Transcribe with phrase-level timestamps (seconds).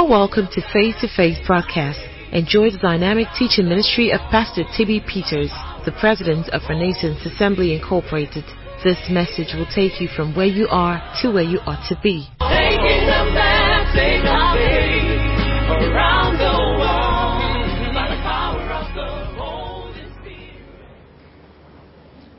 [0.00, 2.00] are welcome to Faith to Faith broadcast.
[2.32, 5.02] Enjoy the dynamic teaching ministry of Pastor T.B.
[5.06, 5.52] Peters,
[5.84, 8.44] the president of Renaissance Assembly Incorporated.
[8.82, 12.24] This message will take you from where you are to where you ought to be.
[12.40, 19.04] Taking the message of faith around the world by the power of the
[19.36, 20.64] Holy Spirit.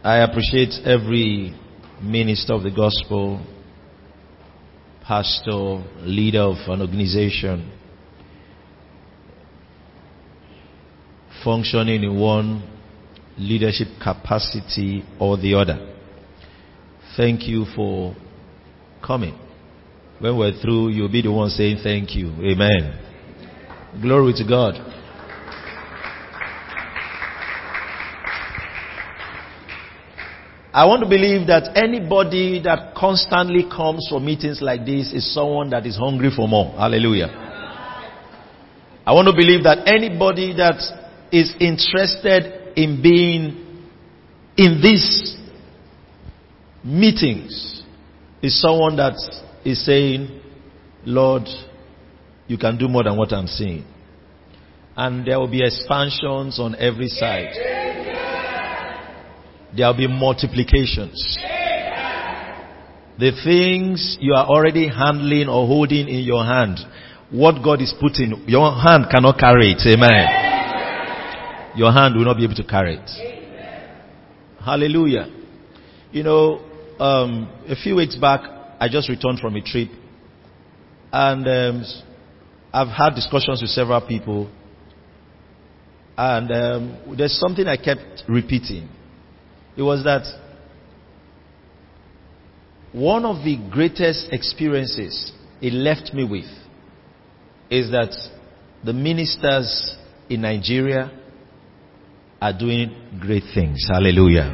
[0.04, 1.54] I appreciate every
[2.02, 3.40] minister of the gospel,
[5.06, 7.72] pastor, leader of an organization,
[11.44, 12.68] functioning in one
[13.38, 15.96] leadership capacity or the other.
[17.18, 18.16] Thank you for
[19.06, 19.38] coming.
[20.20, 22.28] When we're through, you'll be the one saying thank you.
[22.28, 23.00] Amen.
[24.02, 24.76] Glory to God.
[30.74, 35.70] I want to believe that anybody that constantly comes for meetings like this is someone
[35.72, 36.72] that is hungry for more.
[36.72, 37.28] Hallelujah.
[39.06, 40.80] I want to believe that anybody that
[41.30, 43.90] is interested in being
[44.56, 45.38] in these
[46.86, 47.84] meetings
[48.42, 49.16] is someone that
[49.66, 50.42] is saying,
[51.06, 51.44] Lord,
[52.48, 53.86] you can do more than what I'm seeing.
[54.96, 57.81] And there will be expansions on every side.
[59.76, 61.38] There will be multiplications.
[63.20, 66.80] The things you are already handling or holding in your hand,
[67.30, 69.82] what God is putting, your hand cannot carry it.
[69.88, 71.78] Amen.
[71.78, 73.10] Your hand will not be able to carry it.
[74.64, 75.28] Hallelujah.
[76.12, 76.60] You know,
[77.00, 78.42] um, a few weeks back,
[78.80, 79.90] I just returned from a trip,
[81.14, 81.86] and um,
[82.74, 84.52] I've had discussions with several people,
[86.18, 88.90] and um, there's something I kept repeating.
[89.78, 90.24] It was that
[92.92, 95.32] one of the greatest experiences
[95.62, 96.50] it left me with
[97.70, 98.14] is that
[98.84, 99.96] the ministers
[100.30, 101.10] in Nigeria
[102.42, 103.88] are doing great things.
[103.90, 104.50] Hallelujah.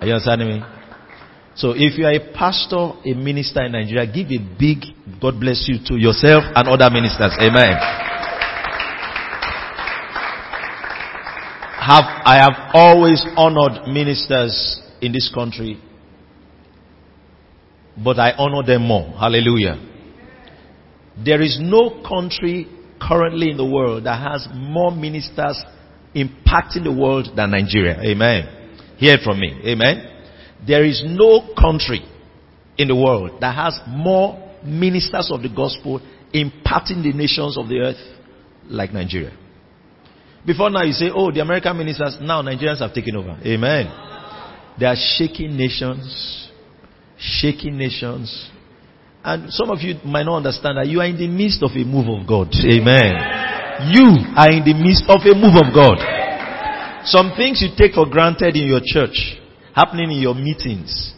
[0.00, 0.62] Are you understanding me?
[1.54, 4.78] So if you are a pastor, a minister in Nigeria, give a big
[5.20, 7.36] God bless you to yourself and other ministers.
[7.38, 8.11] Amen.
[11.84, 15.80] Have, I have always honored ministers in this country,
[17.96, 19.10] but I honor them more.
[19.18, 19.84] Hallelujah.
[21.24, 22.68] There is no country
[23.00, 25.60] currently in the world that has more ministers
[26.14, 28.00] impacting the world than Nigeria.
[28.00, 28.78] Amen.
[28.98, 29.60] Hear from me.
[29.66, 30.06] Amen.
[30.64, 32.06] There is no country
[32.78, 36.00] in the world that has more ministers of the gospel
[36.32, 38.18] impacting the nations of the earth
[38.68, 39.36] like Nigeria.
[40.44, 43.38] Before now you say, oh, the American ministers, now Nigerians have taken over.
[43.44, 43.86] Amen.
[44.78, 46.50] They are shaking nations,
[47.18, 48.50] shaking nations.
[49.22, 51.84] And some of you might not understand that you are in the midst of a
[51.84, 52.50] move of God.
[52.58, 53.14] Amen.
[53.94, 55.98] You are in the midst of a move of God.
[57.04, 59.38] Some things you take for granted in your church,
[59.74, 61.14] happening in your meetings,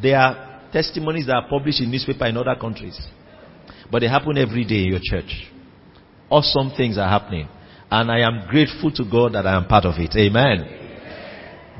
[0.00, 2.98] they are testimonies that are published in newspaper in other countries.
[3.90, 5.50] But they happen every day in your church.
[6.30, 7.48] Awesome things are happening.
[7.90, 10.14] And I am grateful to God that I am part of it.
[10.16, 10.78] Amen.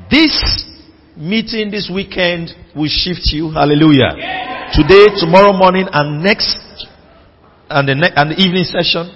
[0.09, 0.67] This
[1.15, 3.51] meeting this weekend will shift you.
[3.51, 4.11] Hallelujah.
[4.73, 6.87] Today, tomorrow morning, and next,
[7.69, 9.07] and the, ne- and the evening session,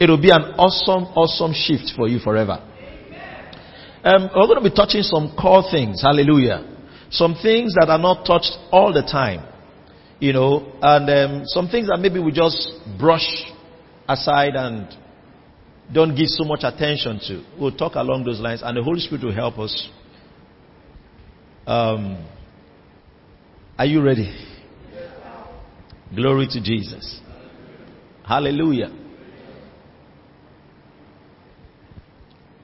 [0.00, 2.66] it will be an awesome, awesome shift for you forever.
[4.02, 6.02] Um, we're going to be touching some core things.
[6.02, 6.66] Hallelujah.
[7.10, 9.46] Some things that are not touched all the time.
[10.18, 13.44] You know, and um, some things that maybe we just brush
[14.08, 14.88] aside and
[15.92, 17.44] don't give so much attention to.
[17.58, 19.88] We'll talk along those lines, and the Holy Spirit will help us.
[21.66, 22.26] Um,
[23.78, 24.32] are you ready?
[26.14, 27.20] Glory to Jesus.
[28.26, 28.92] Hallelujah.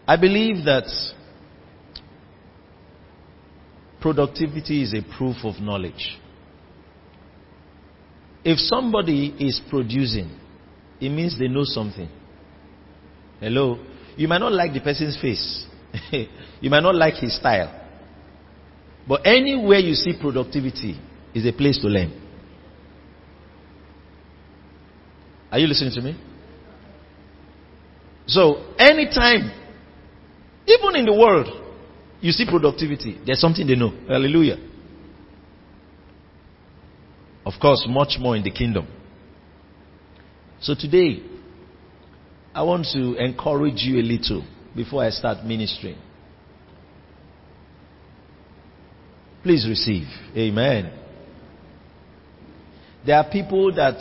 [0.06, 0.84] I believe that
[4.00, 6.18] productivity is a proof of knowledge.
[8.44, 10.30] If somebody is producing,
[11.00, 12.08] it means they know something.
[13.40, 13.78] Hello?
[14.16, 15.66] You might not like the person's face.
[16.60, 17.82] you might not like his style.
[19.06, 20.98] But anywhere you see productivity
[21.34, 22.22] is a place to learn.
[25.52, 26.20] Are you listening to me?
[28.26, 29.52] So, anytime,
[30.66, 31.46] even in the world,
[32.20, 33.90] you see productivity, there's something they know.
[34.08, 34.56] Hallelujah.
[37.44, 38.88] Of course, much more in the kingdom.
[40.60, 41.22] So today,
[42.56, 44.42] I want to encourage you a little
[44.74, 45.98] before I start ministering.
[49.42, 50.06] Please receive.
[50.34, 50.90] Amen.
[53.04, 53.98] There are people that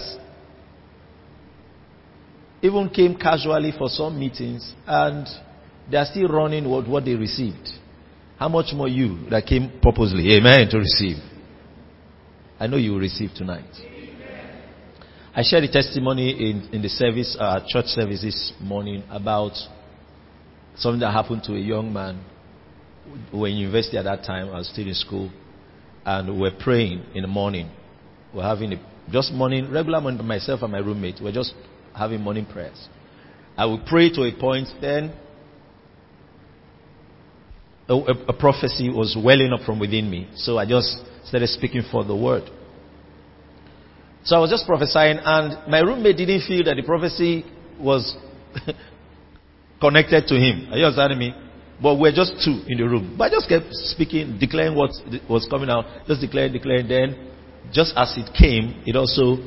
[2.61, 5.27] even came casually for some meetings and
[5.91, 7.67] they are still running what, what they received.
[8.39, 11.17] How much more you that came purposely, amen, to receive?
[12.57, 13.65] I know you will receive tonight.
[15.37, 19.51] I shared a testimony in, in the service, uh, church service this morning about
[20.77, 22.23] something that happened to a young man.
[23.33, 24.47] We were in university at that time.
[24.47, 25.29] I was still in school.
[26.05, 27.69] And we were praying in the morning.
[28.31, 31.15] We were having a, just morning, regular morning, myself and my roommate.
[31.19, 31.53] We were just
[31.93, 32.87] having morning prayers.
[33.57, 35.13] I would pray to a point, then
[37.89, 40.29] a, a, a prophecy was welling up from within me.
[40.35, 42.49] So I just started speaking for the word.
[44.25, 47.45] So I was just prophesying, and my roommate didn't feel that the prophecy
[47.79, 48.17] was
[49.79, 50.73] connected to him.
[50.73, 51.33] Are you understanding me?
[51.81, 53.15] But we're just two in the room.
[53.17, 54.89] But I just kept speaking, declaring what
[55.29, 56.87] was coming out, just declaring, declaring.
[56.87, 57.33] Then,
[57.71, 59.37] just as it came, it also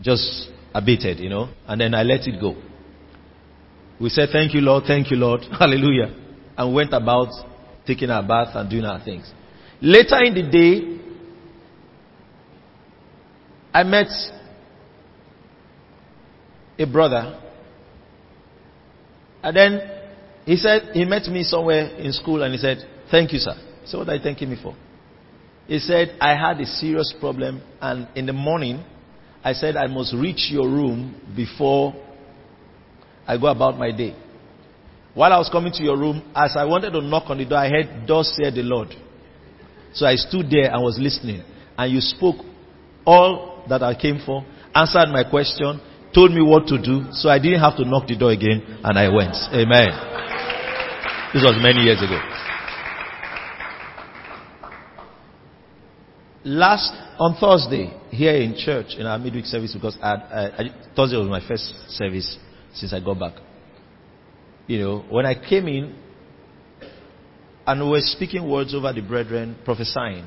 [0.00, 2.56] just abated, you know, and then I let it go.
[4.00, 6.12] We said, Thank you, Lord, thank you, Lord, hallelujah,
[6.56, 7.28] and went about
[7.86, 9.30] taking our bath and doing our things.
[9.80, 11.03] Later in the day,
[13.74, 14.06] I met
[16.78, 17.40] a brother,
[19.42, 19.80] and then
[20.46, 22.78] he said, he met me somewhere in school and he said,
[23.10, 23.54] Thank you, sir.
[23.84, 24.74] So, what are you thanking me for?
[25.66, 28.84] He said, I had a serious problem, and in the morning,
[29.42, 31.94] I said, I must reach your room before
[33.26, 34.14] I go about my day.
[35.14, 37.58] While I was coming to your room, as I wanted to knock on the door,
[37.58, 38.88] I heard, Thus said the Lord.
[39.94, 41.42] So I stood there and was listening.
[41.78, 42.44] And you spoke
[43.06, 44.44] all that I came for,
[44.74, 45.80] answered my question,
[46.14, 48.98] told me what to do, so I didn't have to knock the door again, and
[48.98, 49.34] I went.
[49.52, 49.90] Amen.
[51.34, 52.18] This was many years ago.
[56.44, 61.16] Last, on Thursday, here in church, in our midweek service, because I, I, I, Thursday
[61.16, 62.38] was my first service
[62.74, 63.34] since I got back.
[64.66, 65.96] You know, when I came in,
[67.66, 70.26] and we were speaking words over the brethren, prophesying,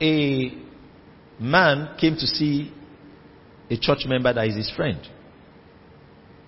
[0.00, 0.67] a
[1.40, 2.72] man came to see
[3.70, 4.98] a church member that is his friend.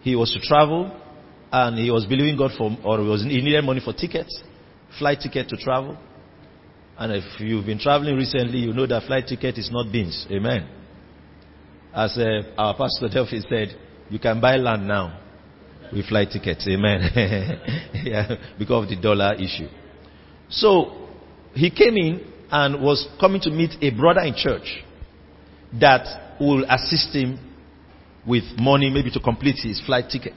[0.02, 0.90] He was to travel,
[1.52, 4.42] and he was believing God for, or he, was, he needed money for tickets,
[4.98, 5.98] flight ticket to travel.
[6.96, 10.26] And if you've been traveling recently, you know that flight ticket is not beans.
[10.30, 10.68] Amen.
[11.94, 13.76] As uh, our pastor Delphi said,
[14.10, 15.18] you can buy land now
[15.92, 16.66] with flight tickets.
[16.68, 17.10] Amen.
[18.04, 19.68] yeah, because of the dollar issue.
[20.48, 21.08] So
[21.54, 24.82] he came in and was coming to meet a brother in church
[25.80, 27.38] that will assist him
[28.26, 30.34] with money, maybe to complete his flight ticket.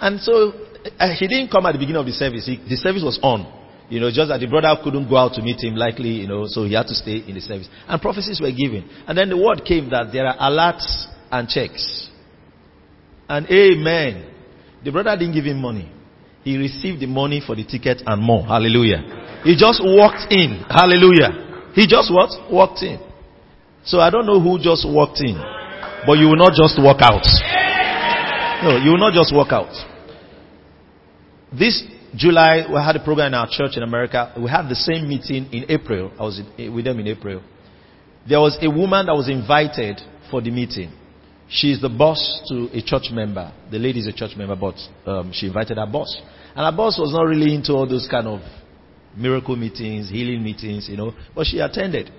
[0.00, 0.52] And so
[0.98, 2.46] uh, he didn't come at the beginning of the service.
[2.46, 3.58] He, the service was on.
[3.90, 6.46] You know, just that the brother couldn't go out to meet him, likely, you know,
[6.46, 7.68] so he had to stay in the service.
[7.88, 8.88] And prophecies were given.
[9.06, 12.08] And then the word came that there are alerts and checks.
[13.28, 14.32] And amen.
[14.84, 15.90] The brother didn't give him money.
[16.42, 18.44] He received the money for the ticket and more.
[18.44, 19.40] Hallelujah.
[19.44, 20.64] He just walked in.
[20.68, 21.72] Hallelujah.
[21.74, 22.30] He just what?
[22.50, 22.98] Walked in.
[23.84, 25.36] So I don't know who just walked in.
[26.06, 27.24] But you will not just walk out.
[28.62, 29.72] No, you will not just walk out.
[31.52, 31.82] This
[32.14, 34.32] July, we had a program in our church in America.
[34.38, 36.10] We had the same meeting in April.
[36.18, 37.42] I was with them in April.
[38.28, 40.00] There was a woman that was invited
[40.30, 40.92] for the meeting.
[41.48, 43.52] She is the boss to a church member.
[43.70, 44.76] The lady is a church member, but
[45.06, 46.20] um, she invited her boss.
[46.54, 48.40] And her boss was not really into all those kind of
[49.16, 52.10] miracle meetings, healing meetings, you know, but she attended.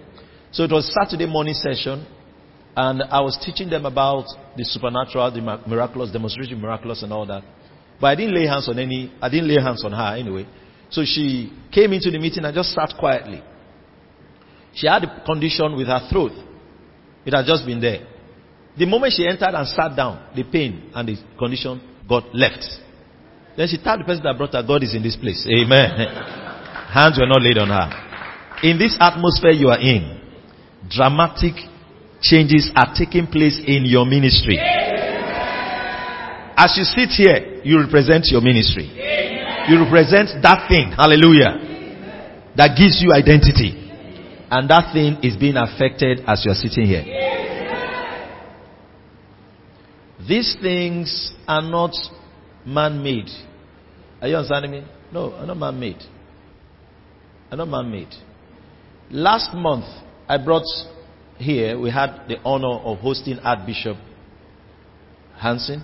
[0.52, 2.06] So it was Saturday morning session,
[2.76, 4.26] and I was teaching them about
[4.58, 7.44] the supernatural, the miraculous, demonstration miraculous, and all that.
[8.00, 10.48] But I didn't lay hands on any, I didn't lay hands on her anyway.
[10.90, 13.42] So she came into the meeting and just sat quietly.
[14.74, 16.32] She had a condition with her throat.
[17.26, 18.08] It had just been there.
[18.78, 22.66] The moment she entered and sat down, the pain and the condition got left.
[23.58, 25.46] Then she told the person that brought her, God is in this place.
[25.48, 25.90] Amen.
[26.92, 27.88] Hands were not laid on her.
[28.64, 30.22] In this atmosphere you are in,
[30.90, 31.56] dramatic
[32.22, 34.58] changes are taking place in your ministry.
[36.56, 38.86] As you sit here, you represent your ministry.
[39.68, 40.92] You represent that thing.
[40.92, 42.54] Hallelujah.
[42.56, 43.78] That gives you identity.
[44.52, 47.04] And that thing is being affected as you are sitting here.
[50.28, 51.96] These things are not
[52.66, 53.30] man made.
[54.22, 54.84] Are you understanding me?
[55.12, 56.02] No, I'm not man made.
[57.52, 58.14] I'm not man made.
[59.10, 59.86] Last month,
[60.28, 60.64] I brought
[61.38, 63.98] here, we had the honor of hosting Archbishop
[65.38, 65.84] Hansen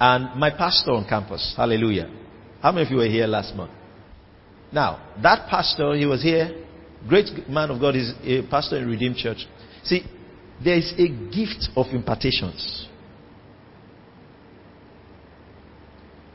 [0.00, 1.54] and my pastor on campus.
[1.56, 2.10] Hallelujah.
[2.62, 3.70] How many of you were here last month?
[4.72, 6.64] Now, that pastor, he was here,
[7.08, 9.46] great man of God, is a pastor in Redeemed Church.
[9.84, 10.02] See,
[10.62, 12.88] there is a gift of impartations.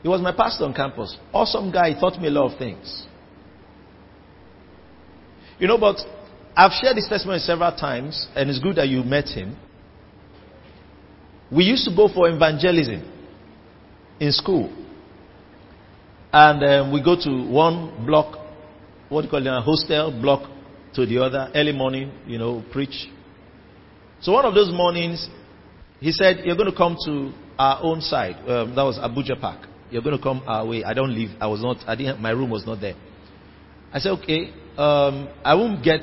[0.06, 1.16] He was my pastor on campus.
[1.32, 1.92] Awesome guy.
[1.92, 3.08] He taught me a lot of things.
[5.58, 5.96] You know, but
[6.56, 9.56] I've shared this testimony several times, and it's good that you met him.
[11.50, 13.02] We used to go for evangelism
[14.20, 14.72] in school.
[16.32, 18.38] And um, we go to one block,
[19.08, 20.48] what do you call it, a hostel block
[20.94, 23.08] to the other, early morning, you know, preach.
[24.20, 25.28] So one of those mornings,
[25.98, 28.36] he said, You're going to come to our own side.
[28.48, 29.66] Um, that was Abuja Park.
[29.90, 30.84] You're going to come our way.
[30.84, 31.30] I don't leave.
[31.40, 32.94] I was not, I didn't, my room was not there.
[33.92, 36.02] I said, Okay, um, I won't get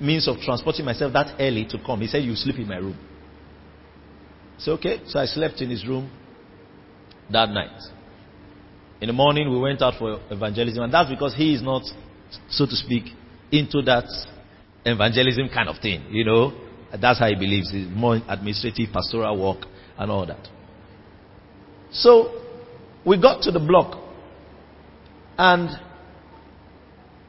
[0.00, 2.00] means of transporting myself that early to come.
[2.00, 2.98] He said, You sleep in my room.
[4.58, 5.00] So okay.
[5.06, 6.10] So I slept in his room
[7.30, 7.80] that night.
[9.00, 11.82] In the morning, we went out for evangelism, and that's because he is not,
[12.50, 13.04] so to speak,
[13.52, 14.04] into that
[14.84, 16.04] evangelism kind of thing.
[16.10, 16.52] You know,
[17.00, 17.70] that's how he believes.
[17.72, 20.48] It's more administrative, pastoral work, and all that.
[21.92, 22.47] So
[23.08, 23.98] we got to the block,
[25.38, 25.70] and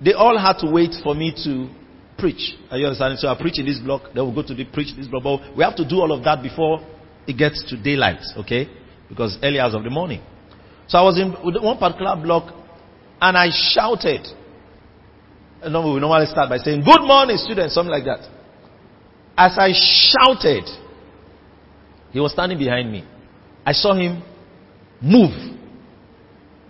[0.04, 1.70] they all had to wait for me to
[2.18, 2.56] preach.
[2.70, 3.18] Are you understanding?
[3.18, 5.24] So I preach in this block, then we'll go to the preach this block.
[5.24, 6.82] But we have to do all of that before
[7.26, 8.68] it gets to daylight, okay?
[9.08, 10.22] Because early hours of the morning.
[10.88, 12.54] So I was in one particular block
[13.22, 14.28] and I shouted.
[15.62, 18.28] Know, we normally start by saying, Good morning, students, something like that.
[19.38, 20.64] As I shouted,
[22.12, 23.06] he was standing behind me.
[23.66, 24.24] I saw him
[25.02, 25.59] move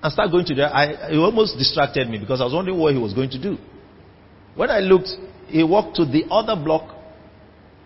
[0.02, 0.74] and start going to there.
[0.74, 3.58] I, he almost distracted me because I was wondering what he was going to do.
[4.56, 5.10] When I looked,
[5.48, 6.96] he walked to the other block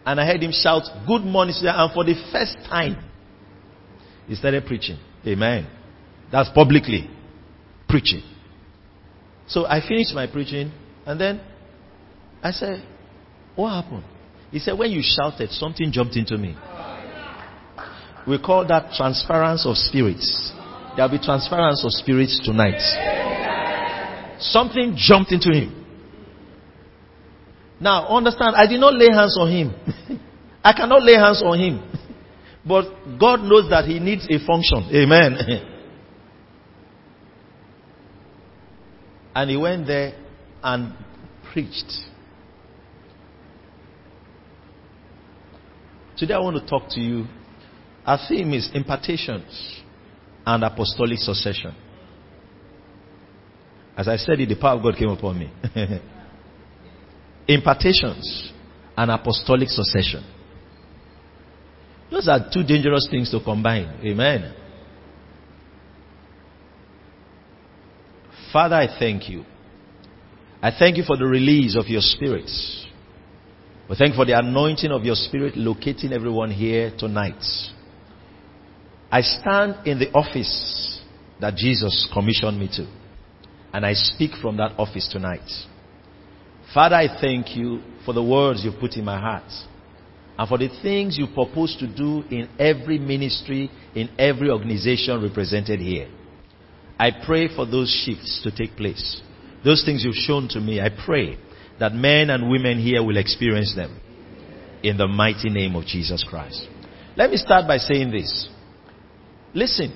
[0.06, 1.72] and I heard him shout, Good morning, sir.
[1.74, 2.98] And for the first time,
[4.28, 4.98] he started preaching.
[5.26, 5.68] Amen.
[6.32, 7.10] That's publicly
[7.88, 8.24] preaching.
[9.48, 10.72] So I finished my preaching
[11.06, 11.42] and then
[12.42, 12.84] I said,
[13.56, 14.04] What happened?
[14.52, 16.56] He said, When you shouted, something jumped into me.
[18.28, 20.54] We call that transference of spirits.
[20.96, 22.80] There'll be transference of spirits tonight.
[24.40, 25.80] Something jumped into him.
[27.80, 29.74] Now, understand, I did not lay hands on him.
[30.64, 31.84] I cannot lay hands on him.
[32.66, 34.90] But God knows that he needs a function.
[34.94, 35.70] Amen.
[39.36, 40.14] And he went there
[40.62, 40.94] and
[41.52, 41.92] preached.
[46.18, 47.26] Today I want to talk to you.
[48.06, 49.82] Our theme is impartations
[50.46, 51.74] and apostolic succession.
[53.96, 55.52] As I said the power of God came upon me.
[57.48, 58.52] impartations
[58.96, 60.24] and apostolic succession.
[62.12, 64.00] Those are two dangerous things to combine.
[64.06, 64.54] Amen.
[68.52, 69.46] Father, I thank you.
[70.62, 72.50] I thank you for the release of your spirit.
[73.90, 77.44] We thank you for the anointing of your spirit locating everyone here tonight.
[79.14, 81.00] I stand in the office
[81.40, 82.88] that Jesus commissioned me to.
[83.72, 85.48] And I speak from that office tonight.
[86.74, 89.52] Father, I thank you for the words you've put in my heart.
[90.36, 95.80] And for the things you propose to do in every ministry, in every organization represented
[95.80, 96.10] here.
[96.98, 99.22] I pray for those shifts to take place.
[99.64, 101.38] Those things you've shown to me, I pray
[101.80, 103.96] that men and women here will experience them.
[104.82, 106.68] In the mighty name of Jesus Christ.
[107.16, 108.50] Let me start by saying this.
[109.54, 109.94] Listen,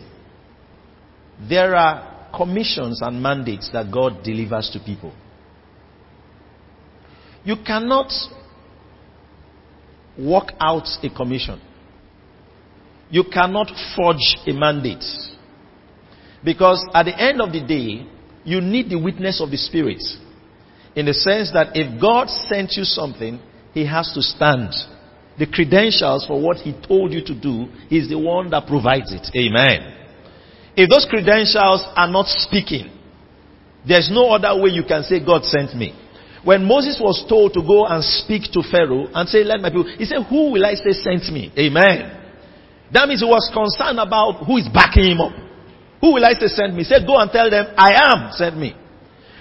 [1.50, 5.14] there are commissions and mandates that God delivers to people.
[7.44, 8.12] You cannot
[10.20, 11.62] work out a commission.
[13.10, 15.06] You cannot forge a mandate.
[16.44, 18.06] Because at the end of the day,
[18.44, 20.02] you need the witness of the Spirit.
[20.96, 23.40] In the sense that if God sent you something,
[23.74, 24.72] He has to stand.
[25.38, 29.30] The credentials for what He told you to do is the one that provides it.
[29.38, 29.94] Amen.
[30.76, 32.90] If those credentials are not speaking,
[33.88, 35.94] there's no other way you can say, God sent me.
[36.44, 39.86] When Moses was told to go and speak to Pharaoh and say, Let my people,
[39.98, 41.54] he said, Who will I say sent me?
[41.58, 42.14] Amen.
[42.94, 45.34] That means he was concerned about who is backing him up.
[46.00, 46.82] Who will I say sent me?
[46.82, 48.74] He said, Go and tell them, I am sent me.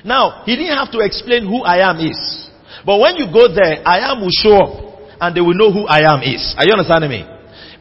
[0.05, 2.51] Now, he didn't have to explain who I am is.
[2.85, 4.86] But when you go there, I am will show up
[5.21, 6.55] and they will know who I am is.
[6.57, 7.25] Are you understanding me?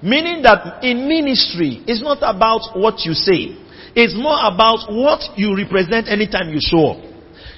[0.02, 3.58] Meaning that in ministry, it's not about what you say.
[3.96, 7.00] It's more about what you represent anytime you show up.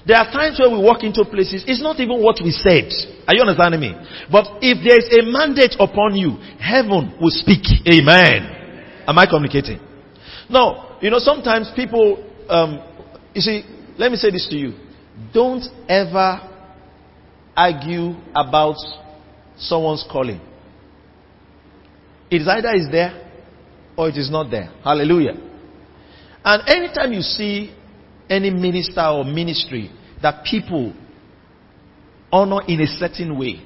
[0.05, 2.87] There are times where we walk into places, it's not even what we said.
[3.27, 3.91] Are you understanding me?
[4.31, 7.65] But if there is a mandate upon you, heaven will speak.
[7.83, 9.03] Amen.
[9.05, 9.79] Am I communicating?
[10.49, 12.79] Now, you know, sometimes people, um,
[13.33, 13.63] you see,
[13.97, 14.73] let me say this to you.
[15.33, 16.39] Don't ever
[17.55, 18.77] argue about
[19.57, 20.41] someone's calling.
[22.29, 23.29] It is either is there
[23.97, 24.71] or it is not there.
[24.83, 25.35] Hallelujah.
[26.43, 27.75] And anytime you see
[28.29, 30.93] any minister or ministry that people
[32.31, 33.61] honor in a certain way,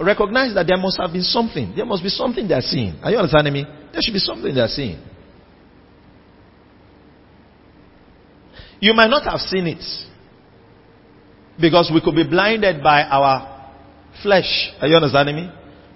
[0.00, 1.72] recognize that there must have been something.
[1.76, 2.98] There must be something they are seeing.
[3.02, 3.64] Are you understanding me?
[3.92, 5.02] There should be something they are seeing.
[8.80, 9.82] You might not have seen it
[11.58, 13.55] because we could be blinded by our
[14.22, 14.72] flesh.
[14.80, 15.50] Are you understanding me?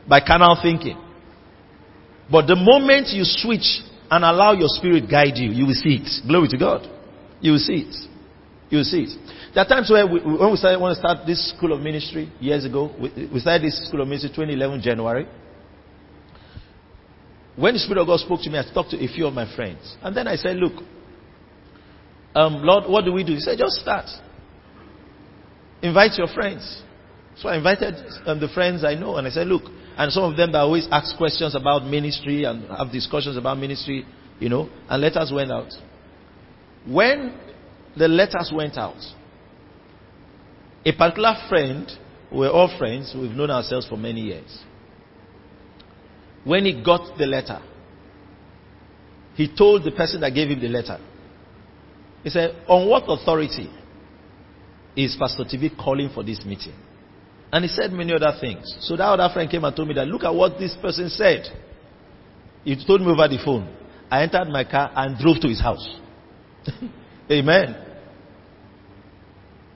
[0.08, 0.98] By carnal thinking.
[2.30, 6.26] But the moment you switch and allow your spirit guide you, you will see it.
[6.26, 6.86] Glory to God.
[7.40, 7.96] You will see it.
[8.70, 9.18] You will see it.
[9.54, 12.30] There are times where we, when we started, want to start this school of ministry
[12.38, 15.26] years ago, we, we started this school of ministry 2011 January.
[17.56, 19.54] When the Spirit of God spoke to me, I talked to a few of my
[19.56, 19.96] friends.
[20.02, 20.82] And then I said, look,
[22.34, 23.32] um, Lord, what do we do?
[23.34, 24.06] He said, just start.
[25.82, 26.82] Invite your friends.
[27.40, 27.94] So I invited
[28.26, 29.62] um, the friends I know and I said, look,
[29.97, 34.04] and some of them that always ask questions about ministry and have discussions about ministry,
[34.38, 35.73] you know, and letters went out.
[36.87, 37.38] When
[37.97, 39.00] the letters went out,
[40.85, 41.90] a particular friend,
[42.30, 44.62] we're all friends, we've known ourselves for many years.
[46.44, 47.61] When he got the letter,
[49.35, 50.99] he told the person that gave him the letter,
[52.23, 53.70] he said, On what authority
[54.94, 56.75] is Pastor TB calling for this meeting?
[57.52, 58.76] And he said many other things.
[58.80, 61.47] So that other friend came and told me that, look at what this person said.
[62.64, 63.76] He told me over the phone.
[64.11, 65.88] I entered my car and drove to his house.
[67.30, 67.76] Amen.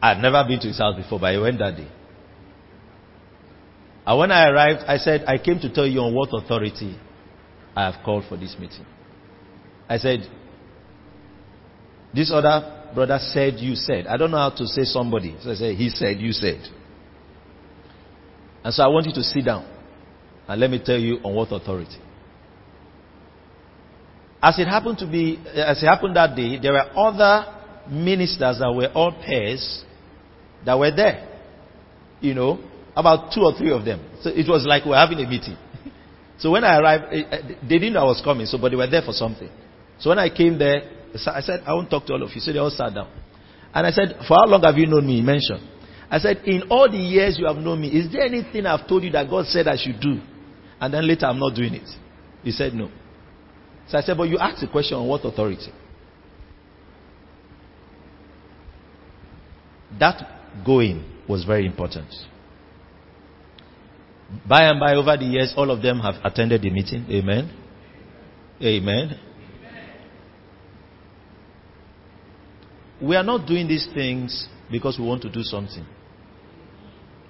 [0.02, 1.88] I'd never been to his house before, but I went that day.
[4.06, 6.98] And when I arrived, I said, I came to tell you on what authority
[7.74, 8.84] I have called for this meeting.
[9.88, 10.20] I said,
[12.14, 14.06] this other brother said, you said.
[14.06, 15.36] I don't know how to say somebody.
[15.42, 16.60] So I said, he said, you said.
[18.64, 19.66] And so I want you to sit down
[20.48, 21.98] and let me tell you on what authority.
[24.42, 27.54] As it happened to be, as it happened that day, there were other
[27.90, 29.84] ministers that were all pairs
[30.64, 31.28] that were there.
[32.20, 32.58] You know,
[32.96, 34.00] about two or three of them.
[34.22, 35.56] So it was like we we're having a meeting.
[36.36, 38.76] So when I arrived, eh, eh, they didn't know I was coming, so but they
[38.76, 39.48] were there for something.
[40.00, 40.82] So when I came there,
[41.14, 42.40] I said, I won't talk to all of you.
[42.40, 43.08] So they all sat down.
[43.72, 45.16] And I said, For how long have you known me?
[45.16, 45.62] He mentioned.
[46.14, 49.02] I said, In all the years you have known me, is there anything I've told
[49.02, 50.20] you that God said I should do?
[50.80, 51.90] And then later I'm not doing it.
[52.44, 52.88] He said, No.
[53.88, 55.72] So I said, But you asked the question on what authority?
[59.98, 62.06] That going was very important.
[64.48, 67.06] By and by, over the years, all of them have attended the meeting.
[67.10, 67.50] Amen.
[68.62, 69.18] Amen.
[73.02, 75.84] We are not doing these things because we want to do something.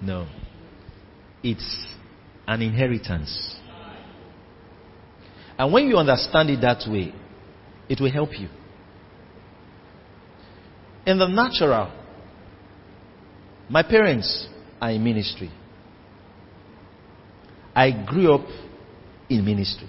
[0.05, 0.27] No.
[1.43, 1.87] It's
[2.47, 3.57] an inheritance.
[5.59, 7.15] And when you understand it that way,
[7.89, 8.49] it will help you.
[11.07, 11.93] In the natural,
[13.69, 14.49] my parents
[14.81, 15.51] are in ministry.
[17.75, 18.47] I grew up
[19.29, 19.89] in ministry.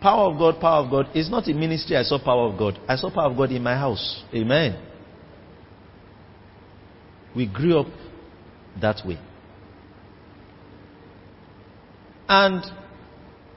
[0.00, 1.06] Power of God, power of God.
[1.14, 2.78] It's not in ministry I saw power of God.
[2.88, 4.22] I saw power of God in my house.
[4.32, 4.84] Amen.
[7.38, 7.86] We grew up
[8.80, 9.16] that way.
[12.28, 12.64] And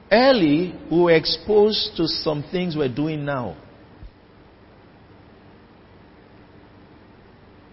[0.08, 3.56] early, we were exposed to some things we're doing now.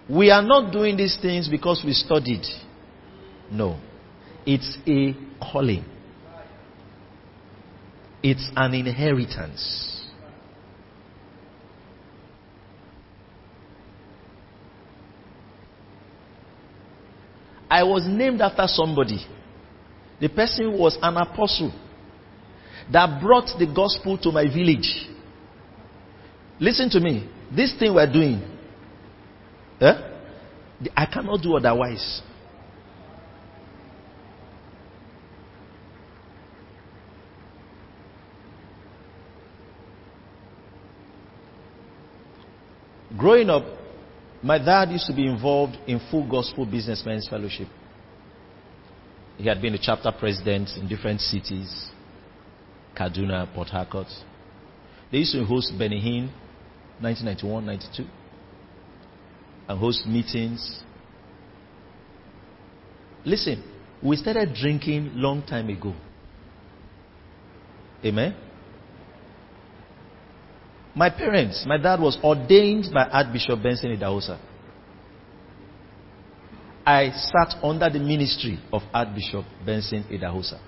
[0.10, 2.43] We are not doing these things because we studied.
[3.52, 3.80] No.
[4.48, 5.86] It's a calling.
[8.24, 9.98] It's an inheritance.
[17.69, 19.25] I was named after somebody.
[20.19, 21.71] The person was an apostle
[22.91, 25.08] that brought the gospel to my village.
[26.60, 27.29] Listen to me.
[27.55, 28.41] This thing we're doing,
[29.79, 29.93] eh?
[30.95, 32.21] I cannot do otherwise.
[43.17, 43.63] Growing up,
[44.41, 47.67] my dad used to be involved in full gospel businessmen's fellowship.
[49.38, 51.89] He had been a chapter president in different cities,
[52.97, 54.08] Kaduna, Port Harcourt.
[55.12, 56.30] They used to host Benny Hinn,
[57.02, 58.06] 1991, 92,
[59.69, 60.84] and host meetings.
[63.25, 63.63] Listen,
[64.04, 65.93] we started drinking long time ago.
[68.04, 68.36] Amen.
[70.99, 74.38] My parents, my dad was ordained by Archbishop Benson Idahosa.
[76.85, 80.59] I sat under the ministry of Archbishop Benson Idahosa.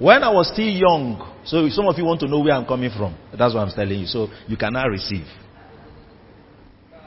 [0.00, 2.90] When I was still young, so some of you want to know where I'm coming
[2.90, 3.16] from.
[3.38, 4.06] That's what I'm telling you.
[4.06, 5.26] So you cannot receive.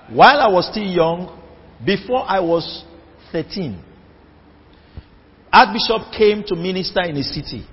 [0.09, 1.43] While I was still young,
[1.85, 2.85] before I was
[3.33, 3.83] 13,
[5.51, 7.67] Archbishop came to minister in a city.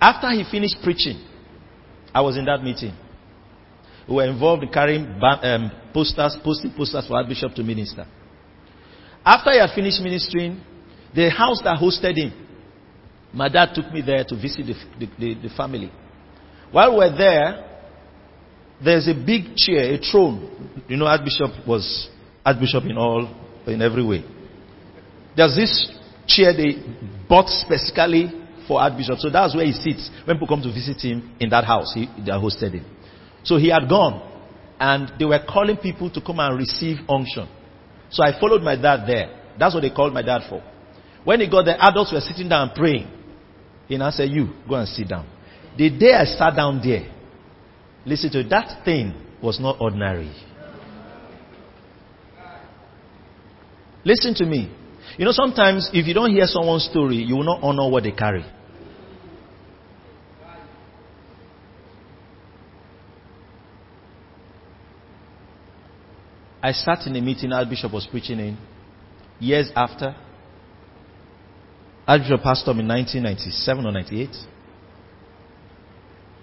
[0.00, 1.24] After he finished preaching,
[2.14, 2.94] I was in that meeting.
[4.08, 8.06] We were involved in carrying um, posters, posting posters for Archbishop to minister.
[9.24, 10.60] After he had finished ministering,
[11.14, 12.32] the house that hosted him,
[13.32, 15.90] my dad took me there to visit the, the, the, the family.
[16.70, 17.78] While we were there,
[18.82, 20.84] there's a big chair, a throne.
[20.88, 22.08] You know, Archbishop was
[22.44, 23.28] Archbishop in all,
[23.66, 24.24] in every way.
[25.36, 26.74] There's this chair they
[27.28, 29.18] bought specifically for Archbishop.
[29.18, 31.92] So that's where he sits when people come to visit him in that house.
[31.94, 32.86] He, they hosted him.
[33.42, 34.22] So he had gone
[34.78, 37.48] and they were calling people to come and receive unction.
[38.10, 39.54] So I followed my dad there.
[39.58, 40.62] That's what they called my dad for.
[41.24, 43.08] When he got there, adults were sitting down praying.
[43.88, 45.26] He now said, You, go and sit down.
[45.76, 47.12] The day I sat down there,
[48.04, 50.32] listen to that thing was not ordinary.
[54.04, 54.72] Listen to me.
[55.18, 58.12] You know, sometimes if you don't hear someone's story, you will not honor what they
[58.12, 58.44] carry.
[66.66, 68.58] I sat in a meeting Archbishop was preaching in
[69.38, 70.16] years after.
[72.08, 74.30] Archbishop passed on in 1997 or 98.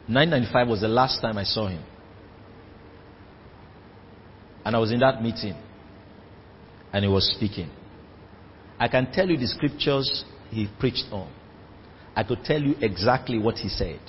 [0.08, 1.84] 995 was the last time I saw him.
[4.64, 5.58] And I was in that meeting.
[6.94, 7.70] And he was speaking.
[8.80, 11.30] I can tell you the scriptures he preached on.
[12.16, 14.00] I could tell you exactly what he said.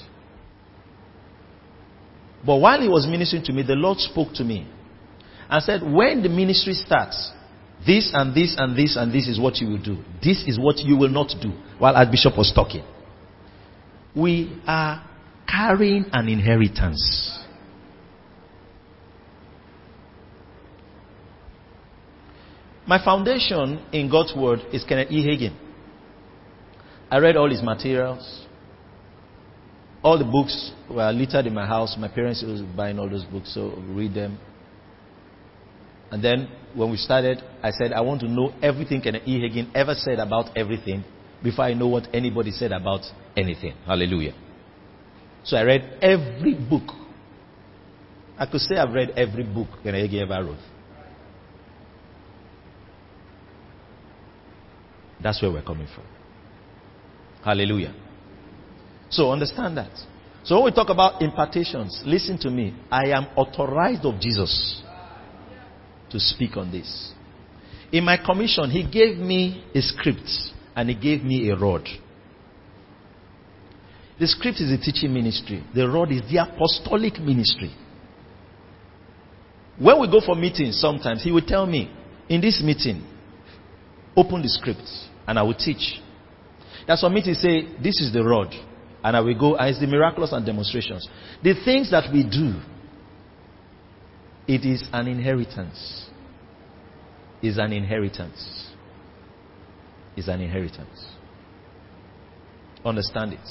[2.47, 4.71] But while he was ministering to me, the Lord spoke to me
[5.49, 7.33] and said, When the ministry starts,
[7.87, 10.03] this and this and this and this is what you will do.
[10.23, 11.51] This is what you will not do.
[11.79, 12.85] While Archbishop was talking.
[14.17, 15.05] We are
[15.49, 17.41] carrying an inheritance.
[22.87, 25.25] My foundation in God's Word is Kenneth E.
[25.27, 25.57] Hagin.
[27.11, 28.47] I read all his materials.
[30.03, 31.97] All the books were littered in my house.
[31.99, 34.39] My parents was buying all those books, so read them.
[36.11, 39.41] And then when we started, I said, I want to know everything Kenneth E.
[39.41, 41.05] Hagin ever said about everything
[41.43, 43.03] before I know what anybody said about
[43.37, 43.75] anything.
[43.87, 44.35] Hallelujah.
[45.45, 46.95] So I read every book.
[48.39, 50.59] I could say I've read every book Kenneth Hagin ever wrote.
[55.23, 56.05] That's where we're coming from.
[57.43, 57.95] Hallelujah.
[59.11, 59.91] So understand that.
[60.45, 62.75] So when we talk about impartations, listen to me.
[62.91, 64.83] I am authorized of Jesus
[66.15, 67.13] to speak on this.
[67.91, 70.31] In my commission, he gave me a script
[70.77, 71.85] and he gave me a rod.
[74.21, 75.65] The script is a teaching ministry.
[75.75, 77.75] The rod is the apostolic ministry.
[79.77, 81.93] When we go for meetings, sometimes he will tell me,
[82.29, 83.05] in this meeting,
[84.17, 84.89] open the script
[85.27, 86.01] and I will teach.
[86.87, 88.55] That's some meetings say, this is the rod.
[89.03, 91.09] And I will go, and it's the miraculous and demonstrations.
[91.43, 92.55] The things that we do,
[94.47, 96.09] it is an inheritance.
[97.43, 98.73] Is an inheritance.
[100.17, 101.07] Is an inheritance.
[102.85, 103.49] Understand it.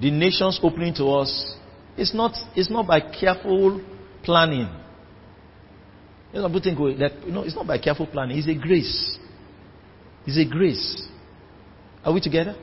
[0.00, 1.56] The nations opening to us
[1.96, 3.80] is not, it's not by careful
[4.22, 4.68] planning.
[6.32, 8.38] You know, think that, you know, it's not by careful planning.
[8.38, 9.18] It's a grace.
[10.26, 11.02] It's a grace.
[12.04, 12.56] Are we together?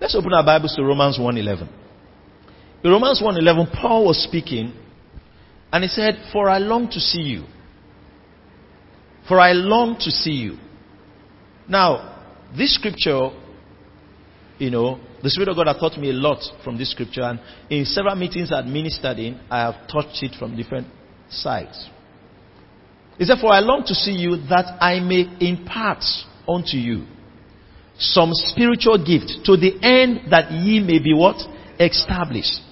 [0.00, 1.68] Let's open our Bibles to Romans 1:11.
[2.84, 4.72] In Romans 1:11, Paul was speaking,
[5.72, 7.44] and he said, "For I long to see you.
[9.28, 10.58] For I long to see you."
[11.68, 12.22] Now,
[12.56, 13.30] this scripture,
[14.58, 17.38] you know, the Spirit of God has taught me a lot from this scripture, and
[17.68, 20.88] in several meetings I've ministered in, I have touched it from different
[21.28, 21.88] sides.
[23.18, 26.02] He said, For I long to see you that I may impart
[26.48, 27.04] unto you
[27.98, 31.36] some spiritual gift to the end that ye may be what?
[31.78, 32.62] Established.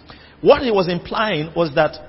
[0.40, 2.07] What he was implying was that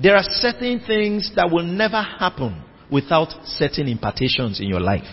[0.00, 5.06] there are certain things that will never happen without certain impartations in your life.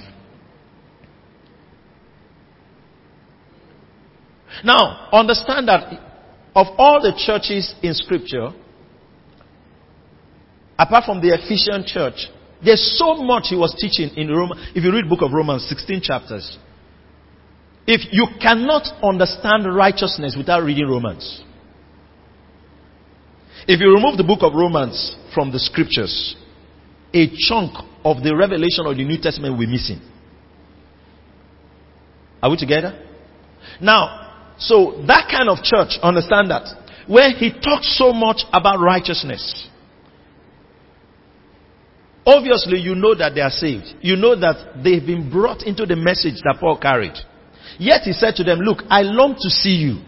[4.63, 5.99] Now, understand that
[6.55, 8.51] of all the churches in scripture,
[10.77, 12.27] apart from the Ephesian church,
[12.63, 14.53] there's so much he was teaching in Rome.
[14.73, 16.57] If you read book of Romans, 16 chapters.
[17.85, 21.43] If you cannot understand righteousness without reading Romans.
[23.67, 26.35] If you remove the book of Romans from the scriptures,
[27.13, 27.73] a chunk
[28.03, 29.99] of the revelation of the New Testament will be missing.
[32.43, 33.01] Are we together?
[33.81, 39.67] Now, so that kind of church, understand that, where he talks so much about righteousness.
[42.25, 43.85] Obviously, you know that they are saved.
[44.01, 47.13] You know that they've been brought into the message that Paul carried.
[47.79, 50.01] Yet he said to them, Look, I long to see you,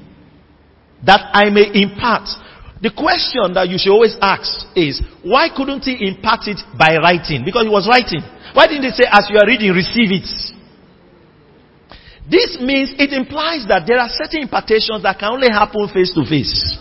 [1.05, 2.27] that I may impart.
[2.81, 7.41] The question that you should always ask is, why couldn't he impart it by writing?
[7.43, 8.21] Because he was writing.
[8.53, 10.29] Why didn't he say, as you are reading, receive it?
[12.29, 16.21] This means it implies that there are certain impartations that can only happen face to
[16.21, 16.77] face.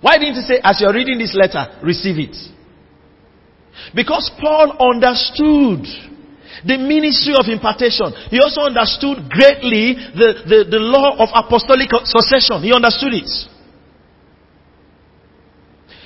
[0.00, 2.36] Why didn't he say, as you're reading this letter, receive it?
[3.94, 5.88] Because Paul understood
[6.66, 8.12] the ministry of impartation.
[8.30, 12.62] He also understood greatly the, the, the law of apostolic succession.
[12.62, 13.30] He understood it.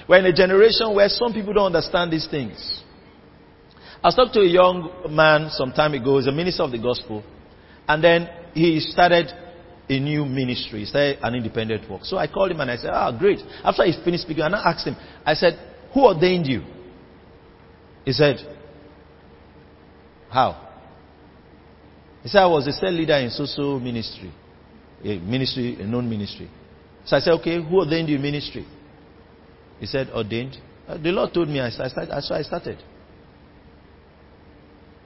[0.09, 2.83] We're in a generation where some people don't understand these things.
[4.03, 7.23] I talking to a young man some time ago, he's a minister of the gospel,
[7.87, 9.33] and then he started
[9.89, 12.05] a new ministry, he started an independent work.
[12.05, 13.41] So I called him and I said, Ah, great.
[13.65, 15.59] After he finished speaking, and I asked him, I said,
[15.93, 16.63] Who ordained you?
[18.05, 18.37] He said,
[20.31, 20.69] How?
[22.23, 24.33] He said, I was a cell leader in social ministry,
[25.05, 26.51] a ministry, a known ministry.
[27.05, 28.67] So I said, Okay, who ordained you in ministry?
[29.81, 30.57] He said, Ordained.
[30.87, 32.79] Uh, the Lord told me, I started, so I started.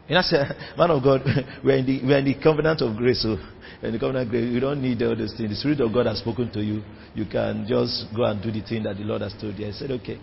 [0.08, 1.22] And I said, man of God,
[1.64, 3.22] we're in the, we're in the covenant of grace.
[3.22, 3.37] So
[3.82, 5.50] in the covenant of grace, you don't need all those things.
[5.50, 6.82] The Spirit of God has spoken to you.
[7.14, 9.68] You can just go and do the thing that the Lord has told you.
[9.68, 10.18] I said, okay.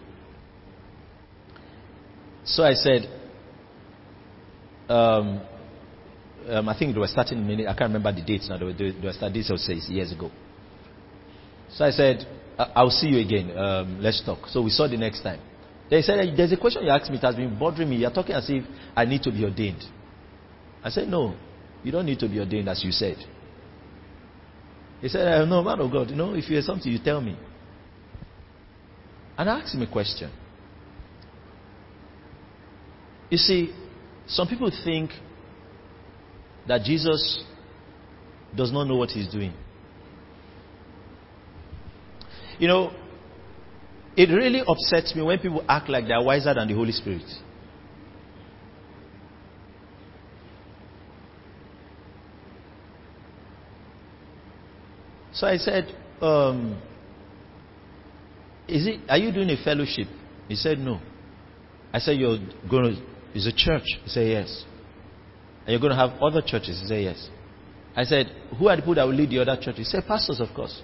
[2.46, 3.19] So I said,
[4.90, 5.42] um,
[6.50, 8.58] um, I think they were starting, I can't remember the dates now.
[8.58, 10.32] They were, they were starting, this was years ago.
[11.70, 12.26] So I said,
[12.58, 13.56] I'll see you again.
[13.58, 14.48] Um, let's talk.
[14.48, 15.40] So we saw the next time.
[15.90, 17.98] They said, There's a question you asked me, it has been bothering me.
[17.98, 18.64] You're talking as if
[18.96, 19.84] I need to be ordained.
[20.84, 21.36] I said, No,
[21.84, 23.18] you don't need to be ordained, as you said.
[25.02, 27.22] He said, uh, No, man of God, you know, if you have something, you tell
[27.22, 27.38] me.
[29.38, 30.32] And I asked him a question.
[33.30, 33.74] You see,
[34.30, 35.12] some people think
[36.68, 37.44] that Jesus
[38.56, 39.54] does not know what he's doing.
[42.60, 42.92] You know,
[44.16, 47.24] it really upsets me when people act like they're wiser than the Holy Spirit.
[55.32, 56.82] So I said, um,
[58.68, 60.08] is it, are you doing a fellowship?
[60.50, 61.00] He said, no.
[61.94, 62.40] I said, you're
[62.70, 63.02] going to,
[63.34, 63.84] is a church?
[64.04, 64.66] He said, yes.
[65.62, 66.80] And you're going to have other churches?
[66.82, 67.30] He said, yes.
[67.96, 69.78] I said, who are the people that will lead the other churches?
[69.78, 70.82] He said, pastors, of course.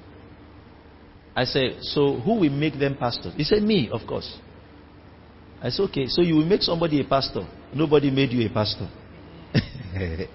[1.36, 3.34] I said, so who will make them pastors?
[3.36, 4.38] He said, me, of course.
[5.62, 7.47] I said, okay, so you will make somebody a pastor.
[7.73, 8.89] Nobody made you a pastor.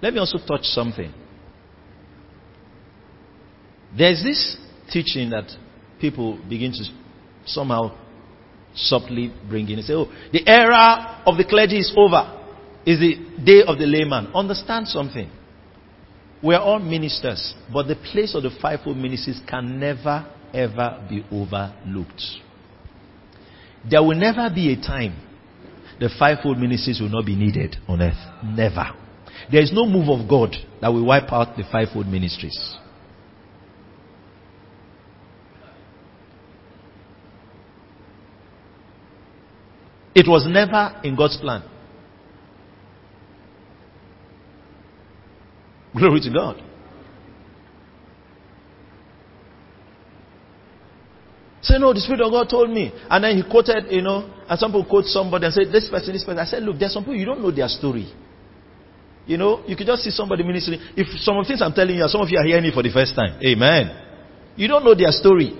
[0.00, 1.12] Let me also touch something.
[3.96, 4.56] There's this
[4.90, 5.50] teaching that
[6.00, 6.84] people begin to
[7.46, 7.96] somehow
[8.74, 12.34] subtly bring in and say, oh, the era of the clergy is over.
[12.86, 14.28] Is the day of the layman.
[14.34, 15.30] Understand something.
[16.42, 20.24] We are all ministers, but the place of the fivefold ministries can never,
[20.54, 22.22] ever be overlooked.
[23.90, 25.16] There will never be a time
[26.00, 28.14] the fivefold ministries will not be needed on earth.
[28.44, 28.94] Never.
[29.50, 32.76] There is no move of God that will wipe out the fivefold ministries.
[40.14, 41.62] It was never in God's plan.
[45.96, 46.62] Glory to God.
[51.60, 52.92] Say, no, the Spirit of God told me.
[53.10, 56.12] And then he quoted, you know, and some people quote somebody and say, this person,
[56.12, 56.38] this person.
[56.38, 58.12] I said, look, there's some people, you don't know their story.
[59.26, 60.80] You know, you could just see somebody ministering.
[60.96, 62.82] If some of the things I'm telling you, some of you are hearing it for
[62.82, 63.38] the first time.
[63.44, 63.90] Amen.
[64.56, 65.52] You don't know their story.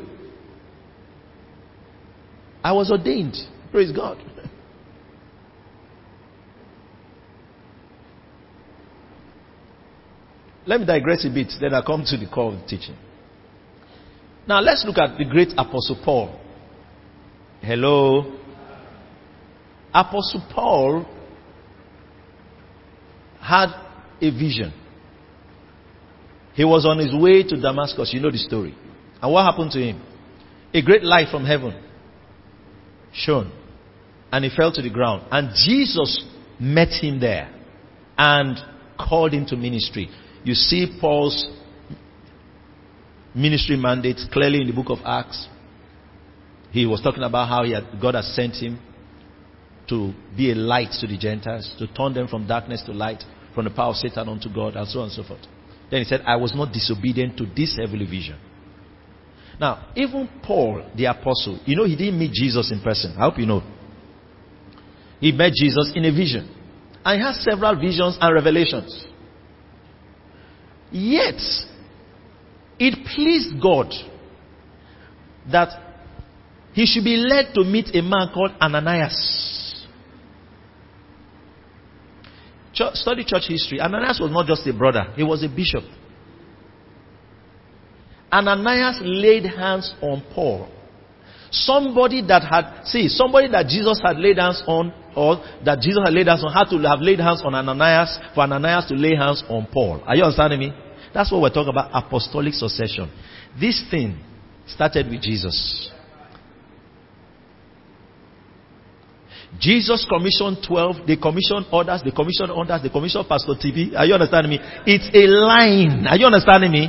[2.64, 3.36] I was ordained.
[3.70, 4.16] Praise God.
[10.68, 12.94] Let me digress a bit, then I come to the core of the teaching.
[14.46, 16.38] Now let's look at the great Apostle Paul.
[17.62, 18.38] Hello.
[19.94, 21.06] Apostle Paul
[23.40, 23.68] had
[24.20, 24.74] a vision.
[26.52, 28.10] He was on his way to Damascus.
[28.12, 28.74] You know the story.
[29.22, 30.02] And what happened to him?
[30.74, 31.82] A great light from heaven
[33.14, 33.50] shone.
[34.30, 35.28] And he fell to the ground.
[35.30, 36.22] And Jesus
[36.60, 37.54] met him there.
[38.18, 38.58] and
[38.98, 40.10] called him to ministry.
[40.48, 41.46] You see Paul's
[43.34, 45.46] ministry mandates clearly in the book of Acts.
[46.70, 48.80] He was talking about how had, God has sent him
[49.90, 53.22] to be a light to the Gentiles, to turn them from darkness to light,
[53.54, 55.42] from the power of Satan unto God, and so on and so forth.
[55.90, 58.38] Then he said, I was not disobedient to this heavenly vision.
[59.60, 63.14] Now, even Paul, the apostle, you know, he didn't meet Jesus in person.
[63.18, 63.62] I hope you know.
[65.20, 66.48] He met Jesus in a vision.
[67.04, 69.08] And he has several visions and revelations.
[70.90, 71.40] Yet,
[72.78, 73.92] it pleased God
[75.50, 75.68] that
[76.72, 79.86] he should be led to meet a man called Ananias.
[82.72, 83.80] Church, study church history.
[83.80, 85.82] Ananias was not just a brother, he was a bishop.
[88.30, 90.68] Ananias laid hands on Paul.
[91.50, 96.12] Somebody that had, see, somebody that Jesus had laid hands on, or that Jesus had
[96.12, 99.42] laid hands on, had to have laid hands on Ananias for Ananias to lay hands
[99.48, 100.02] on Paul.
[100.06, 100.72] Are you understanding me?
[101.14, 103.10] That's what we're talking about apostolic succession.
[103.58, 104.20] This thing
[104.66, 105.90] started with Jesus.
[109.58, 113.96] Jesus commissioned 12, they commissioned others, they commissioned others, they commissioned Pastor TB.
[113.96, 114.60] Are you understanding me?
[114.86, 116.06] It's a line.
[116.06, 116.88] Are you understanding me?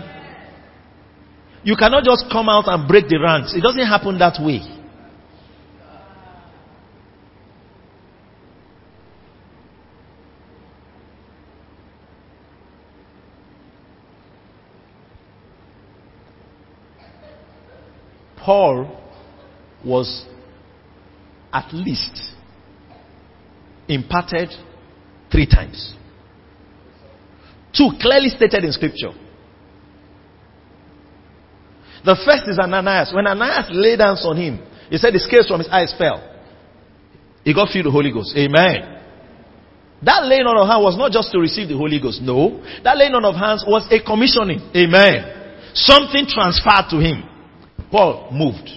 [1.63, 3.53] You cannot just come out and break the ranks.
[3.53, 4.61] It doesn't happen that way.
[18.37, 18.99] Paul
[19.85, 20.25] was
[21.53, 22.33] at least
[23.87, 24.49] imparted
[25.31, 25.93] three times.
[27.75, 29.11] Two clearly stated in scripture.
[32.05, 33.11] The first is Ananias.
[33.13, 34.59] When Ananias laid hands on him,
[34.89, 36.23] he said the scales from his eyes fell.
[37.43, 38.35] He got filled with the Holy Ghost.
[38.35, 38.99] Amen.
[40.01, 42.21] That laying on of hands was not just to receive the Holy Ghost.
[42.21, 42.63] No.
[42.83, 44.71] That laying on of hands was a commissioning.
[44.71, 45.75] Amen.
[45.75, 47.27] Something transferred to him.
[47.91, 48.69] Paul moved.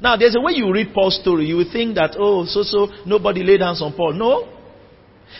[0.00, 1.46] Now, there's a way you read Paul's story.
[1.46, 4.12] You think that, oh, so so, nobody laid hands on Paul.
[4.14, 4.46] No.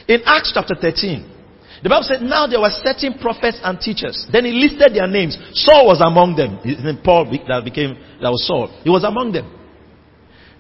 [0.09, 1.38] In Acts chapter 13,
[1.83, 4.27] the Bible said, now there were certain prophets and teachers.
[4.33, 5.39] Then he listed their names.
[5.53, 6.59] Saul was among them.
[6.65, 8.69] Name Paul that became, that was Saul.
[8.83, 9.47] He was among them.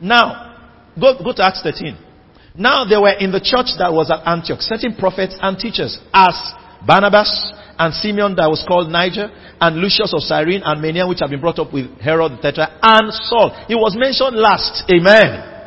[0.00, 0.54] Now,
[0.98, 1.98] go, go to Acts 13.
[2.54, 6.34] Now there were in the church that was at Antioch certain prophets and teachers as
[6.86, 7.30] Barnabas
[7.78, 11.40] and Simeon that was called Niger and Lucius of Cyrene and Manaen which have been
[11.40, 13.54] brought up with Herod the Tetrarch and Saul.
[13.66, 14.86] He was mentioned last.
[14.90, 15.57] Amen.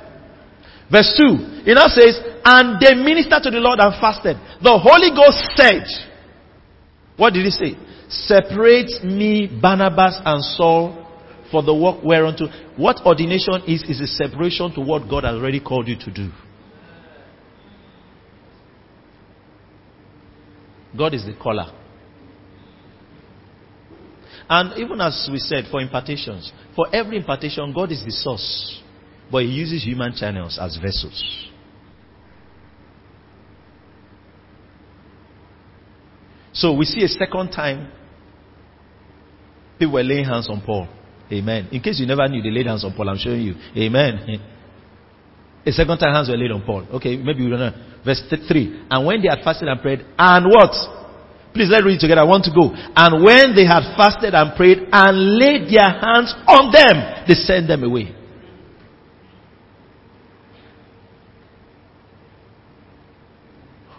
[0.91, 1.63] Verse 2.
[1.65, 4.35] It now says, and they ministered to the Lord and fasted.
[4.61, 5.87] The Holy Ghost said,
[7.15, 7.77] what did he say?
[8.09, 11.07] Separate me, Barnabas and Saul,
[11.49, 12.47] for the work whereunto.
[12.75, 16.29] What ordination is, is a separation to what God has already called you to do.
[20.97, 21.71] God is the caller.
[24.49, 28.80] And even as we said, for impartations, for every impartation, God is the source.
[29.31, 31.49] But He uses human channels as vessels.
[36.53, 37.91] So we see a second time
[39.79, 40.87] people were laying hands on Paul.
[41.31, 41.69] Amen.
[41.71, 43.09] In case you never knew, they laid hands on Paul.
[43.09, 43.55] I'm showing you.
[43.75, 44.41] Amen.
[45.65, 46.87] A second time hands were laid on Paul.
[46.95, 47.73] Okay, maybe we don't know.
[48.03, 48.87] Verse 3.
[48.89, 50.73] And when they had fasted and prayed, and what?
[51.53, 52.21] Please let's read together.
[52.21, 52.73] I want to go.
[52.73, 57.67] And when they had fasted and prayed and laid their hands on them, they sent
[57.67, 58.09] them away.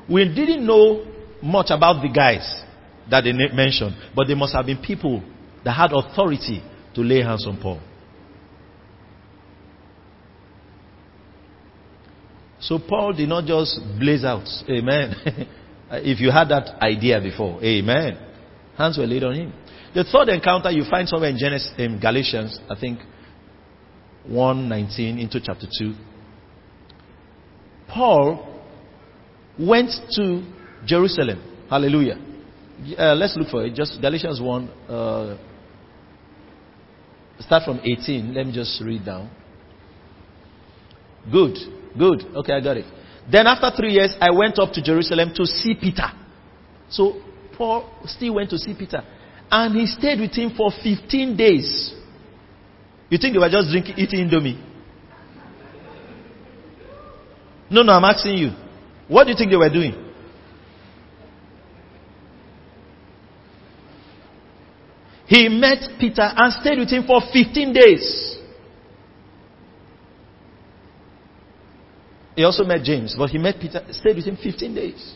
[0.08, 1.06] We didn't know
[1.42, 2.62] much about the guys
[3.10, 5.22] that they mentioned, but they must have been people
[5.64, 6.62] that had authority
[6.94, 7.80] to lay hands on Paul.
[12.60, 14.46] So Paul did not just blaze out.
[14.68, 15.14] Amen.
[15.90, 17.62] if you had that idea before.
[17.62, 18.18] Amen.
[18.78, 19.52] Hands were laid on him.
[19.94, 23.00] The third encounter you find somewhere in Genesis in Galatians, I think
[24.30, 25.94] 1:19 into chapter 2.
[27.88, 28.51] Paul
[29.58, 30.42] went to
[30.84, 31.42] Jerusalem.
[31.68, 32.18] Hallelujah.
[32.98, 33.74] Uh, let's look for it.
[33.74, 34.68] Just Galatians 1.
[34.88, 35.36] Uh,
[37.40, 38.34] start from 18.
[38.34, 39.30] Let me just read down.
[41.30, 41.56] Good.
[41.96, 42.24] Good.
[42.36, 42.86] Okay, I got it.
[43.30, 46.10] Then after three years, I went up to Jerusalem to see Peter.
[46.90, 47.20] So
[47.56, 49.02] Paul still went to see Peter.
[49.50, 51.94] And he stayed with him for 15 days.
[53.10, 54.60] You think they were just drinking, eating Indomie?
[57.70, 58.50] No, no, I'm asking you.
[59.12, 59.92] What do you think they were doing?
[65.26, 68.38] He met Peter and stayed with him for 15 days.
[72.34, 75.14] He also met James, but he met Peter, stayed with him 15 days.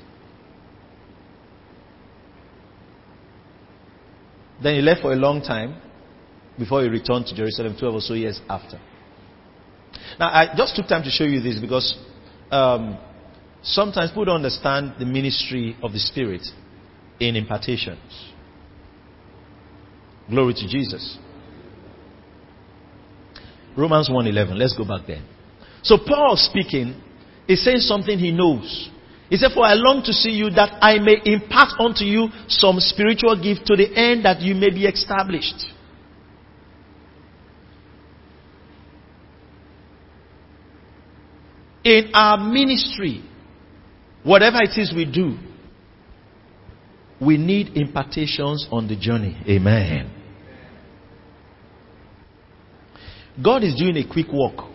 [4.62, 5.80] Then he left for a long time
[6.58, 8.78] before he returned to Jerusalem, 12 or so years after.
[10.18, 11.96] Now, I just took time to show you this because
[12.50, 12.98] um,
[13.62, 16.46] sometimes people don't understand the ministry of the Spirit
[17.20, 18.32] in impartations.
[20.28, 21.18] Glory to Jesus.
[23.76, 24.56] Romans 1:11.
[24.56, 25.22] Let's go back there.
[25.82, 27.00] So Paul speaking
[27.46, 28.90] is saying something he knows.
[29.28, 32.78] He said, For I long to see you that I may impart unto you some
[32.78, 35.66] spiritual gift to the end that you may be established.
[41.82, 43.22] In our ministry,
[44.26, 45.38] whatever it is we do,
[47.24, 49.40] we need impartations on the journey.
[49.48, 50.10] Amen.
[53.42, 54.68] God is doing a quick walk.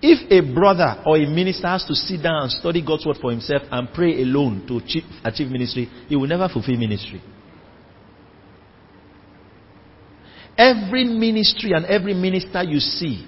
[0.00, 3.32] If a brother or a minister has to sit down and study God's word for
[3.32, 7.20] himself and pray alone to achieve, ministry, he will never fulfill ministry.
[10.56, 13.26] Every ministry and every minister you see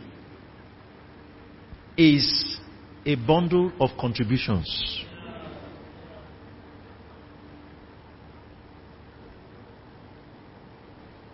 [1.97, 2.60] is
[3.13, 5.05] a bundle of contributions.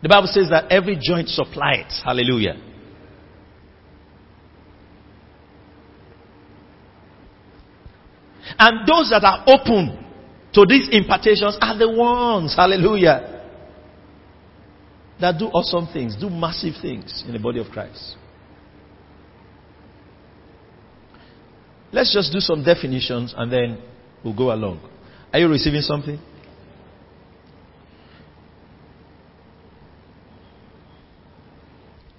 [0.02, 2.02] The Bible says that every joint supplies.
[2.04, 2.54] Hallelujah.
[8.58, 10.04] And those that are open
[10.54, 13.44] to these impartations are the ones, hallelujah,
[15.20, 18.16] that do awesome things, do massive things in the body of Christ.
[21.96, 23.78] Let's just do some definitions and then
[24.22, 24.86] we'll go along.
[25.32, 26.20] Are you receiving something?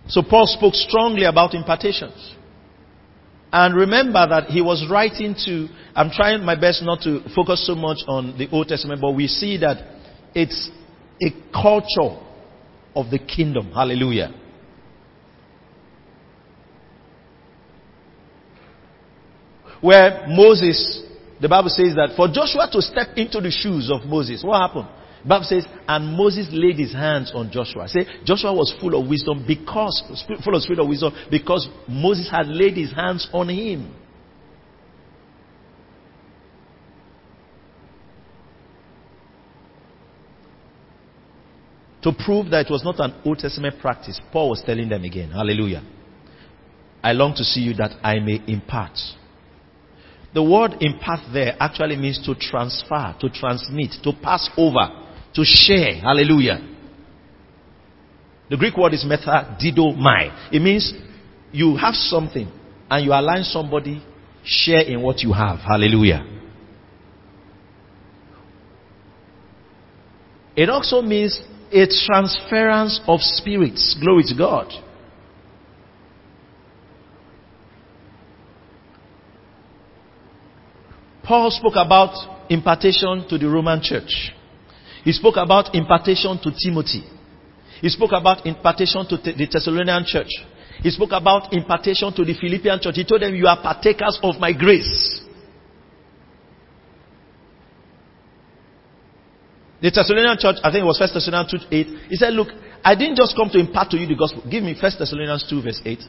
[0.08, 2.34] So Paul spoke strongly about impartations.
[3.54, 7.76] And remember that he was writing to, I'm trying my best not to focus so
[7.76, 9.78] much on the Old Testament, but we see that
[10.34, 10.72] it's
[11.22, 12.18] a culture
[12.96, 13.72] of the kingdom.
[13.74, 14.34] Hallelujah.
[19.82, 21.04] Where Moses,
[21.40, 24.88] the Bible says that for Joshua to step into the shoes of Moses, what happened?
[25.24, 27.88] The Bible says, and Moses laid his hands on Joshua.
[27.88, 30.02] Say, Joshua was full of wisdom because,
[30.44, 33.94] full of spirit of wisdom because Moses had laid his hands on him.
[42.04, 45.32] To prove that it was not an Old Testament practice, Paul was telling them again,
[45.32, 45.84] Hallelujah.
[47.04, 48.98] I long to see you that I may impart.
[50.38, 54.88] The word impart there actually means to transfer, to transmit, to pass over,
[55.34, 55.96] to share.
[55.96, 56.60] Hallelujah.
[58.48, 60.54] The Greek word is metadidomai.
[60.54, 60.94] It means
[61.52, 62.52] you have something
[62.88, 64.06] and you align somebody,
[64.44, 65.58] share in what you have.
[65.58, 66.24] Hallelujah.
[70.56, 73.98] It also means a transference of spirits.
[74.00, 74.68] Glory to God.
[81.28, 82.16] Paul spoke about
[82.50, 84.32] impartation to the Roman church.
[85.04, 87.04] He spoke about impartation to Timothy.
[87.82, 90.32] He spoke about impartation to the Thessalonian church.
[90.82, 92.96] He spoke about impartation to the Philippian church.
[92.96, 95.22] He told them, You are partakers of my grace.
[99.82, 101.88] The Thessalonian church, I think it was 1 Thessalonians 2 8.
[102.10, 102.48] He said, Look,
[102.84, 104.44] I didn't just come to impart to you the gospel.
[104.50, 106.00] Give me 1 Thessalonians 2, verse 8.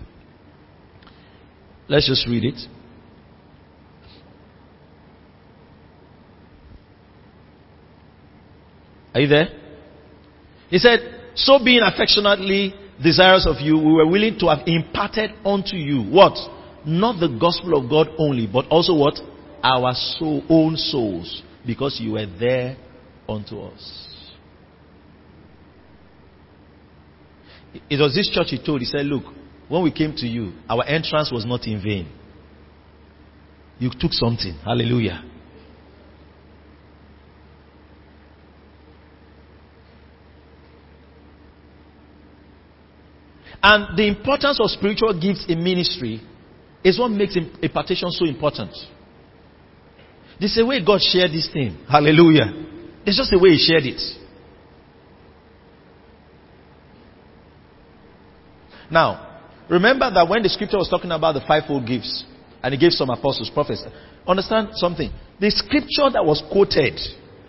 [1.89, 2.78] Let's just read it.
[9.19, 9.49] Are you there?
[10.71, 11.01] He said,
[11.35, 16.39] So being affectionately desirous of you, we were willing to have imparted unto you what?
[16.87, 19.19] Not the gospel of God only, but also what?
[19.61, 22.77] Our soul, own souls, because you were there
[23.29, 24.07] unto us.
[27.91, 29.25] It was this church he told, he said, Look,
[29.67, 32.09] when we came to you, our entrance was not in vain.
[33.81, 34.55] You took something.
[34.65, 35.28] Hallelujah.
[43.63, 46.21] And the importance of spiritual gifts in ministry
[46.85, 48.71] is what makes impartation so important.
[50.41, 51.77] This is the way God shared this thing.
[51.91, 52.53] Hallelujah.
[53.05, 54.01] It's just the way He shared it.
[58.91, 62.25] Now, remember that when the scripture was talking about the fivefold gifts,
[62.63, 63.85] and He gave some apostles, prophets,
[64.27, 65.11] understand something.
[65.41, 66.99] The scripture that was quoted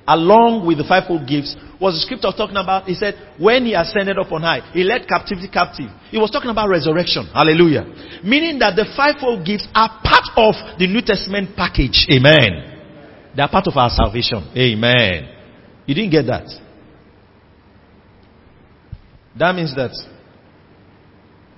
[0.09, 2.89] along with the fivefold gifts was the scripture talking about.
[2.89, 5.93] He said, when he ascended up on high, he led captivity captive.
[6.09, 7.29] He was talking about resurrection.
[7.31, 7.85] Hallelujah.
[8.25, 12.09] Meaning that the fivefold gifts are part of the New Testament package.
[12.09, 13.31] Amen.
[13.37, 14.49] They are part of our salvation.
[14.57, 15.29] Amen.
[15.85, 16.49] You didn't get that.
[19.37, 19.93] That means that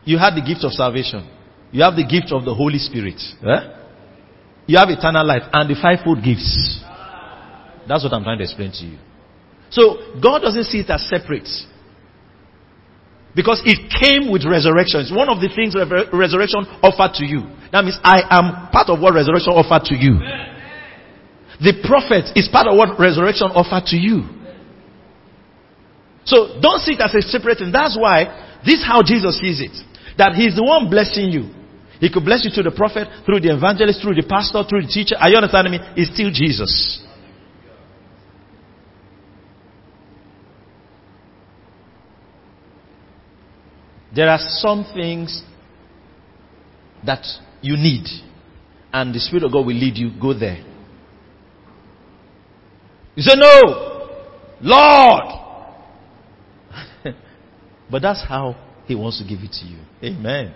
[0.03, 1.25] you had the gift of salvation.
[1.71, 3.15] You have the gift of the Holy Spirit.
[3.15, 3.61] Eh?
[4.67, 6.80] You have eternal life and the fivefold gifts.
[7.87, 8.97] That's what I'm trying to explain to you.
[9.69, 11.47] So God doesn't see it as separate.
[13.33, 15.07] Because it came with resurrection.
[15.07, 15.71] It's one of the things
[16.11, 17.47] resurrection offered to you.
[17.71, 20.19] That means I am part of what resurrection offered to you.
[21.63, 24.27] The prophet is part of what resurrection offered to you.
[26.27, 27.71] So don't see it as a separate thing.
[27.71, 29.73] That's why this is how Jesus sees it.
[30.19, 31.47] That he's the one blessing you.
[32.03, 34.91] He could bless you through the prophet, through the evangelist, through the pastor, through the
[34.91, 35.15] teacher.
[35.15, 35.79] Are you understanding me?
[35.95, 36.99] It's still Jesus.
[44.13, 45.41] There are some things
[47.05, 47.25] that
[47.61, 48.05] you need,
[48.91, 50.11] and the Spirit of God will lead you.
[50.19, 50.63] Go there.
[53.15, 54.09] You say, No,
[54.61, 55.39] Lord.
[57.91, 58.55] but that's how
[58.85, 59.79] He wants to give it to you.
[60.03, 60.53] Amen.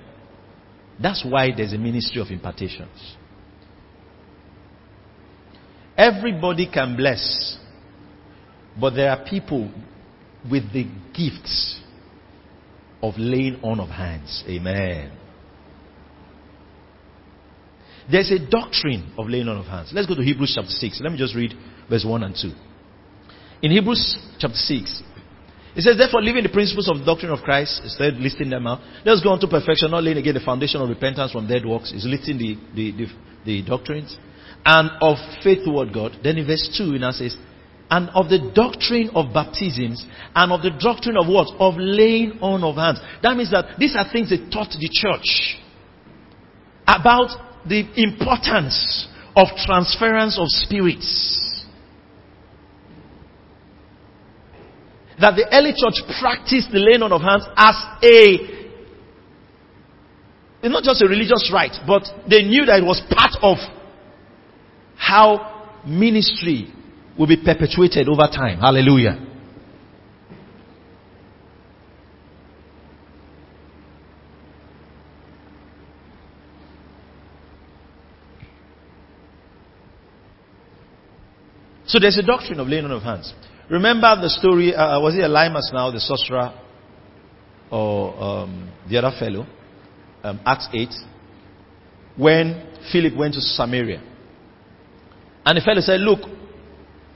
[1.01, 3.15] That's why there's a ministry of impartations.
[5.97, 7.57] Everybody can bless,
[8.79, 9.71] but there are people
[10.49, 10.83] with the
[11.13, 11.79] gifts
[13.09, 14.43] of laying on of hands.
[14.47, 15.11] Amen.
[18.11, 19.91] There's a doctrine of laying on of hands.
[19.93, 21.01] Let's go to Hebrews chapter 6.
[21.01, 21.53] Let me just read
[21.89, 22.51] verse 1 and 2.
[23.63, 25.03] In Hebrews chapter 6,
[25.75, 28.79] it says, Therefore, leaving the principles of the doctrine of Christ, instead listing them out,
[29.05, 31.91] let's go on to perfection, not laying again the foundation of repentance from dead works.
[31.91, 33.07] Is listing the, the, the,
[33.45, 34.17] the doctrines.
[34.65, 36.17] And of faith toward God.
[36.23, 37.35] Then in verse 2, it now says,
[37.89, 40.05] and of the doctrine of baptisms
[40.35, 41.47] and of the doctrine of what?
[41.59, 42.99] Of laying on of hands.
[43.21, 45.57] That means that these are things they taught the church
[46.87, 47.29] about
[47.67, 51.41] the importance of transference of spirits.
[55.19, 58.55] That the early church practiced the laying on of hands as a
[60.65, 63.57] it's not just a religious rite, but they knew that it was part of
[64.97, 66.73] how ministry
[67.17, 68.59] will be perpetuated over time.
[68.59, 69.25] Hallelujah.
[81.87, 83.33] So there's a doctrine of laying on of hands.
[83.69, 86.53] Remember the story, uh, was it Elymas now, the sorcerer,
[87.71, 89.47] or um, the other fellow,
[90.23, 90.89] um, Acts 8,
[92.17, 94.01] when Philip went to Samaria.
[95.45, 96.19] And the fellow said, Look,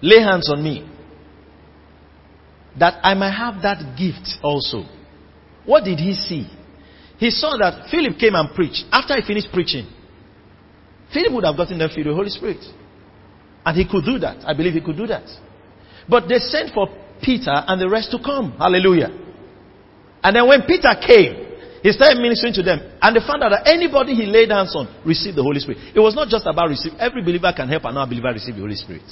[0.02, 0.88] lay hands on me,
[2.80, 4.86] that I might have that gift also.
[5.66, 6.48] What did he see?
[7.18, 8.86] He saw that Philip came and preached.
[8.92, 9.88] After he finished preaching,
[11.14, 12.64] Philip would have gotten them filled with the Holy Spirit.
[13.66, 14.48] And he could do that.
[14.48, 15.28] I believe he could do that.
[16.08, 16.88] But they sent for
[17.22, 18.54] Peter and the rest to come.
[18.58, 19.12] Hallelujah.
[20.24, 21.50] And then when Peter came,
[21.84, 22.80] he started ministering to them.
[23.02, 25.96] And they found out that anybody he laid hands on received the Holy Spirit.
[25.96, 26.94] It was not just about receive.
[27.00, 29.04] Every believer can help another believer receive the Holy Spirit.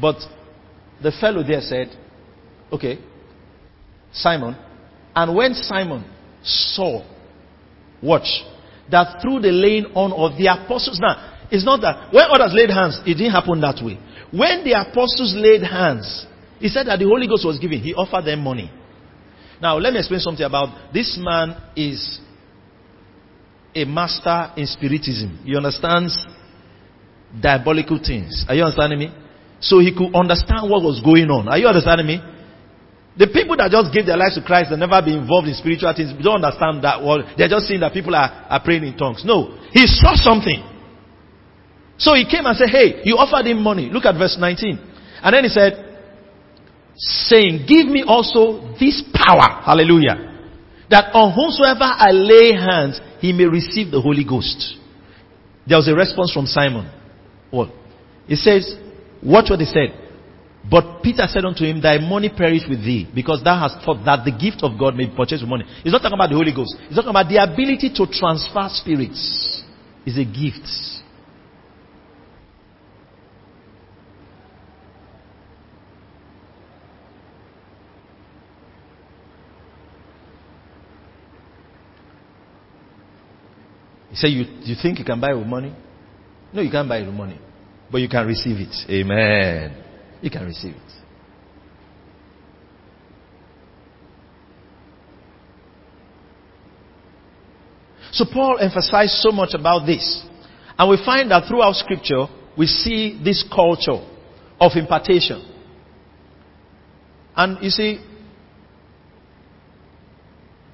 [0.00, 0.16] But
[1.02, 1.88] the fellow there said,
[2.72, 2.98] okay,
[4.12, 4.56] Simon.
[5.14, 6.04] And when Simon
[6.42, 7.04] saw,
[8.02, 8.42] watch,
[8.90, 12.70] that through the laying on of the apostles, now, it's not that when others laid
[12.70, 13.98] hands, it didn't happen that way.
[14.30, 16.26] When the apostles laid hands,
[16.58, 17.80] he said that the Holy Ghost was given.
[17.80, 18.70] He offered them money.
[19.60, 22.20] Now, let me explain something about this man is
[23.74, 25.40] a master in spiritism.
[25.44, 26.18] He understands
[27.40, 28.44] diabolical things.
[28.48, 29.14] Are you understanding me?
[29.60, 31.48] So he could understand what was going on.
[31.48, 32.20] Are you understanding me?
[33.16, 35.88] The people that just gave their lives to Christ and never been involved in spiritual
[35.96, 37.00] things don't understand that.
[37.00, 39.24] Well, they're just seeing that people are, are praying in tongues.
[39.24, 39.56] No.
[39.72, 40.60] He saw something.
[41.96, 43.88] So he came and said, Hey, you offered him money.
[43.88, 44.76] Look at verse 19.
[45.24, 45.80] And then he said,
[46.96, 49.64] saying, Give me also this power.
[49.64, 50.36] Hallelujah.
[50.90, 54.76] That on whomsoever I lay hands, he may receive the Holy Ghost.
[55.66, 56.92] There was a response from Simon.
[57.50, 57.70] What?
[58.28, 58.76] He says,
[59.22, 60.06] Watch what he said.
[60.68, 64.24] But Peter said unto him, Thy money perish with thee, because thou hast thought that
[64.24, 65.64] the gift of God may be purchased with money.
[65.82, 66.74] He's not talking about the Holy Ghost.
[66.88, 69.62] He's talking about the ability to transfer spirits.
[70.04, 70.66] Is a gift.
[84.10, 85.74] He said, you, you think you can buy it with money?
[86.52, 87.38] No, you can't buy it with money.
[87.90, 88.74] But you can receive it.
[88.90, 89.82] Amen.
[90.20, 90.92] You can receive it.
[98.12, 100.24] So Paul emphasized so much about this.
[100.78, 102.26] And we find that throughout scripture,
[102.56, 104.02] we see this culture
[104.58, 105.44] of impartation.
[107.36, 108.00] And you see,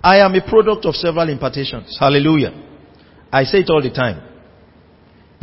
[0.03, 1.97] I am a product of several impartations.
[1.99, 2.53] Hallelujah.
[3.33, 4.32] I say it all the time.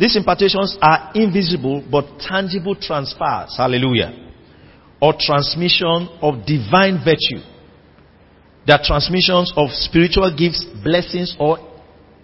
[0.00, 3.54] These impartations are invisible but tangible transfers.
[3.54, 4.28] Hallelujah.
[5.00, 7.44] Or transmission of divine virtue.
[8.66, 11.58] They are transmissions of spiritual gifts, blessings, or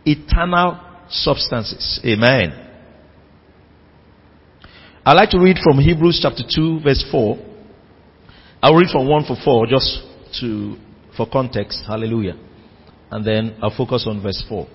[0.06, 2.00] eternal substances.
[2.02, 2.62] Amen.
[5.04, 7.38] I'd like to read from Hebrews chapter 2 verse 4.
[8.62, 10.02] I'll read from 1 for 4 just
[10.40, 10.76] to,
[11.14, 11.82] for context.
[11.86, 12.38] Hallelujah.
[13.10, 14.66] And then I'll focus on verse 4.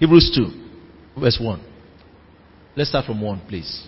[0.00, 1.60] Hebrews 2 verse 1.
[2.74, 3.86] Let's start from 1 please.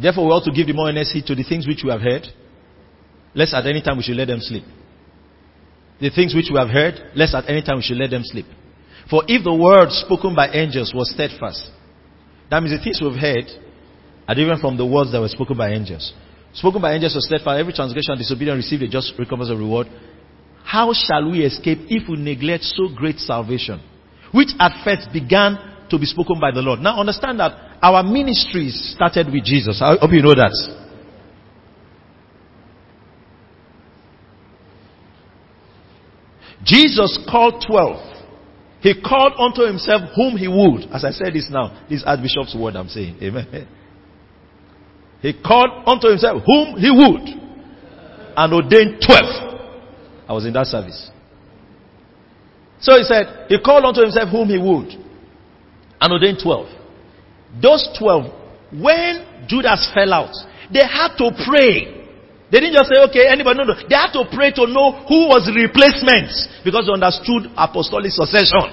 [0.00, 2.00] Therefore we ought to give the more earnest heed to the things which we have
[2.00, 2.26] heard.
[3.34, 4.64] Lest at any time we should let them sleep.
[6.00, 8.44] The things which we have heard, lest at any time we should let them sleep.
[9.08, 11.70] For if the word spoken by angels was steadfast,
[12.50, 13.48] that means the things we've heard
[14.28, 16.12] are different from the words that were spoken by angels.
[16.52, 19.86] Spoken by angels was steadfast, every transgression and disobedience received a just recompense of reward.
[20.64, 23.80] How shall we escape if we neglect so great salvation,
[24.32, 25.58] which at first began
[25.90, 26.80] to be spoken by the Lord?
[26.80, 29.80] Now understand that our ministries started with Jesus.
[29.82, 30.52] I hope you know that.
[36.64, 38.12] Jesus called 12.
[38.82, 40.90] He called unto himself whom he would.
[40.92, 43.16] As I said this now, this Archbishop's word I'm saying.
[43.22, 43.68] Amen.
[45.20, 47.28] He called unto himself whom he would
[48.36, 49.51] and ordained 12.
[50.32, 51.10] I was in that service.
[52.80, 54.88] So he said, he called unto himself whom he would
[56.00, 57.60] and ordained 12.
[57.60, 60.32] Those 12, when Judas fell out,
[60.72, 62.08] they had to pray.
[62.48, 63.76] They didn't just say, okay, anybody, no, no.
[63.76, 66.32] They had to pray to know who was replacement
[66.64, 68.72] because they understood apostolic succession.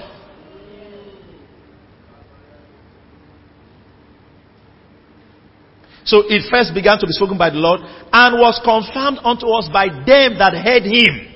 [6.08, 9.68] So it first began to be spoken by the Lord and was confirmed unto us
[9.68, 11.29] by them that heard him.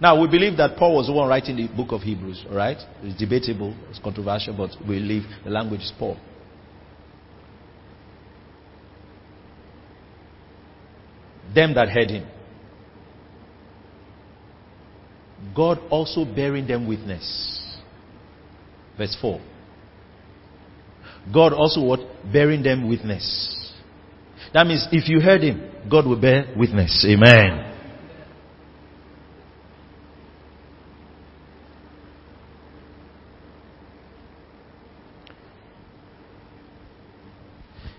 [0.00, 2.78] Now we believe that Paul was the one writing the book of Hebrews, alright?
[3.02, 6.16] It's debatable, it's controversial, but we believe the language is Paul.
[11.54, 12.28] Them that heard him.
[15.54, 17.78] God also bearing them witness.
[18.96, 19.40] Verse 4.
[21.32, 22.00] God also what?
[22.32, 23.72] Bearing them witness.
[24.54, 27.04] That means if you heard him, God will bear witness.
[27.08, 27.67] Amen.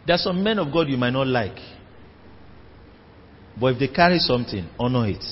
[0.10, 1.60] There are some men of God you might not like.
[3.62, 5.24] But if they carry something, honor it.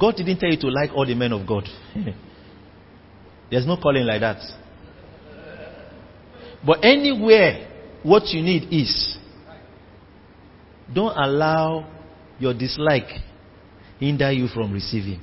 [0.00, 1.68] God didn't tell you to like all the men of God.
[3.50, 4.40] There's no calling like that.
[6.64, 7.68] But anywhere,
[8.02, 9.18] what you need is
[10.90, 11.92] don't allow
[12.38, 13.20] your dislike
[14.00, 15.20] hinder you from receiving.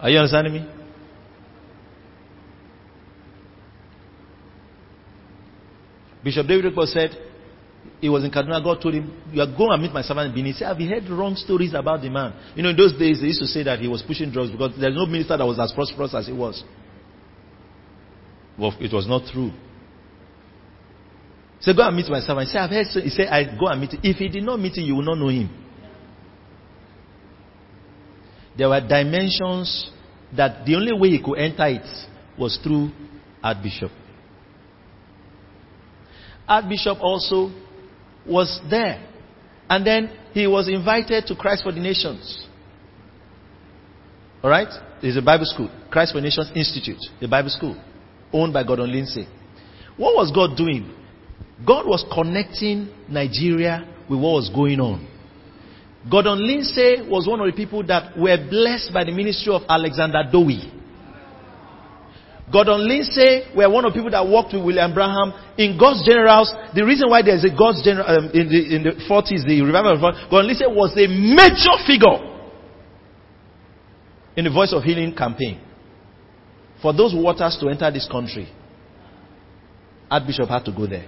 [0.00, 0.79] Are you understanding me?
[6.22, 7.16] Bishop David Rickwell said,
[8.00, 10.52] he was in Kaduna, God told him, You are going and meet my servant Bini.
[10.52, 12.32] He said, Have you heard wrong stories about the man?
[12.54, 14.72] You know, in those days, they used to say that he was pushing drugs because
[14.80, 16.64] there's no minister that was as prosperous as he was.
[18.58, 19.50] Well, it was not true.
[21.58, 22.48] He said, Go and meet my servant.
[22.48, 22.86] He said, I've heard.
[22.86, 23.00] So.
[23.00, 24.00] He said, I go and meet him.
[24.02, 25.50] If he did not meet him, you will not know him.
[28.56, 29.90] There were dimensions
[30.36, 31.86] that the only way he could enter it
[32.38, 32.90] was through
[33.42, 33.90] Archbishop.
[36.50, 37.52] Archbishop also
[38.26, 39.06] was there.
[39.68, 42.46] And then he was invited to Christ for the Nations.
[44.42, 44.68] Alright?
[45.00, 47.80] There's a Bible school, Christ for Nations Institute, the Bible school,
[48.32, 49.28] owned by Gordon Lindsay.
[49.96, 50.92] What was God doing?
[51.64, 55.06] God was connecting Nigeria with what was going on.
[56.10, 60.24] Gordon Lindsay was one of the people that were blessed by the ministry of Alexander
[60.32, 60.72] Dowie.
[62.52, 66.52] Gordon Lindsay were one of the people that worked with William Branham in God's Generals.
[66.74, 69.94] The reason why there's a God's General um, in the in the 40s, the revival
[69.94, 72.18] of Gordon Lindsay was a major figure
[74.36, 75.60] in the Voice of Healing campaign.
[76.82, 78.48] For those waters to enter this country,
[80.10, 81.06] Archbishop had to go there.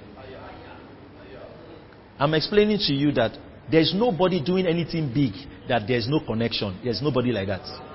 [2.19, 3.37] I'm explaining to you that
[3.71, 5.33] there's nobody doing anything big
[5.69, 6.79] that there's no connection.
[6.85, 7.92] There's nobody like that.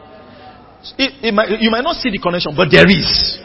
[0.97, 3.39] It, it might, you might not see the connection, but there is.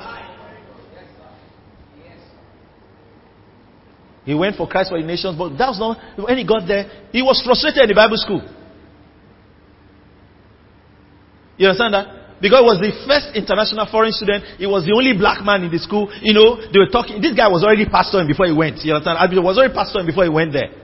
[4.25, 7.09] He went for Christ for the nations, but that was not when he got there.
[7.11, 8.43] He was frustrated in the Bible school.
[11.59, 12.07] You understand that?
[12.43, 14.59] Because it was the first international foreign student.
[14.59, 16.11] He was the only black man in the school.
[16.23, 17.23] You know, they were talking.
[17.23, 18.83] This guy was already pastoring before he went.
[18.83, 19.19] You understand?
[19.31, 20.82] He was already pastoring before he went there.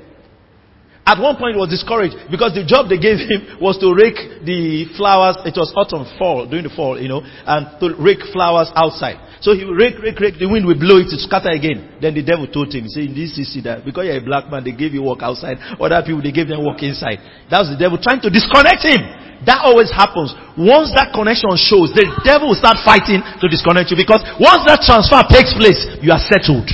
[1.08, 4.44] At one point, he was discouraged because the job they gave him was to rake
[4.44, 5.40] the flowers.
[5.48, 9.16] It was autumn, fall, during the fall, you know, and to rake flowers outside.
[9.40, 10.36] So he would rake, rake, rake.
[10.36, 11.96] The wind would blow it to scatter again.
[11.96, 14.68] Then the devil told him, said, this is that uh, because you're a black man,
[14.68, 15.56] they gave you work outside.
[15.80, 17.24] Other people, they gave them work inside.
[17.48, 19.00] That was the devil trying to disconnect him.
[19.48, 20.36] That always happens.
[20.60, 24.84] Once that connection shows, the devil will start fighting to disconnect you because once that
[24.84, 26.68] transfer takes place, you are settled.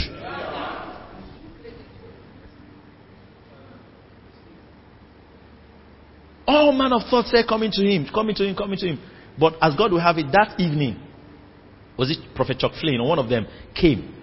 [6.65, 8.99] All man of thoughts say coming to him, coming to him, coming to him.
[9.39, 10.99] But as God will have it, that evening,
[11.99, 14.15] was it Prophet Chuck Flynn or one of them came.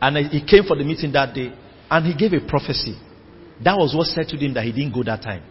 [0.00, 1.52] And he came for the meeting that day
[1.90, 2.96] and he gave a prophecy.
[3.64, 5.42] That was what said to him that he didn't go that time.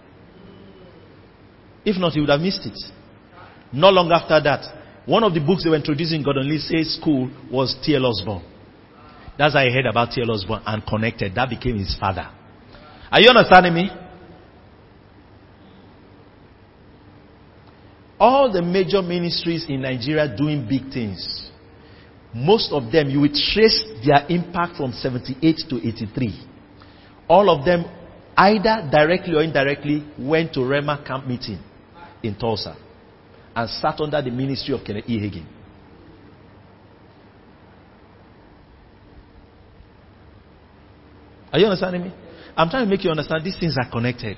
[1.84, 2.80] If not, he would have missed it.
[3.74, 7.30] Not long after that, one of the books they were introducing God only says school
[7.52, 8.06] was T.L.
[8.06, 8.46] Osborn.
[9.38, 10.32] That's how I heard about T.L.
[10.32, 11.36] Osborn and connected.
[11.36, 12.30] That became his father.
[13.12, 14.05] Are you understanding me?
[18.20, 21.52] All the major ministries in Nigeria doing big things.
[22.34, 26.46] Most of them, you will trace their impact from 78 to 83.
[27.28, 27.86] All of them,
[28.38, 31.60] either directly or indirectly, went to Rhema camp meeting
[32.24, 32.76] in Tulsa
[33.56, 35.18] and sat under the ministry of Kenneth E.
[35.18, 35.46] Hagin.
[41.54, 42.14] Are you understanding me?
[42.58, 44.38] I'm trying to make you understand these things are connected.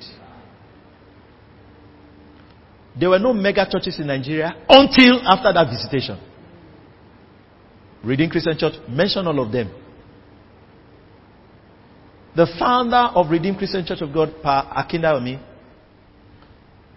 [2.99, 6.17] There were no mega churches in Nigeria until after that visitation.
[8.03, 9.69] Redeemed Christian Church, mention all of them.
[12.35, 15.39] The founder of Redeemed Christian Church of God, Pa Akindayomi,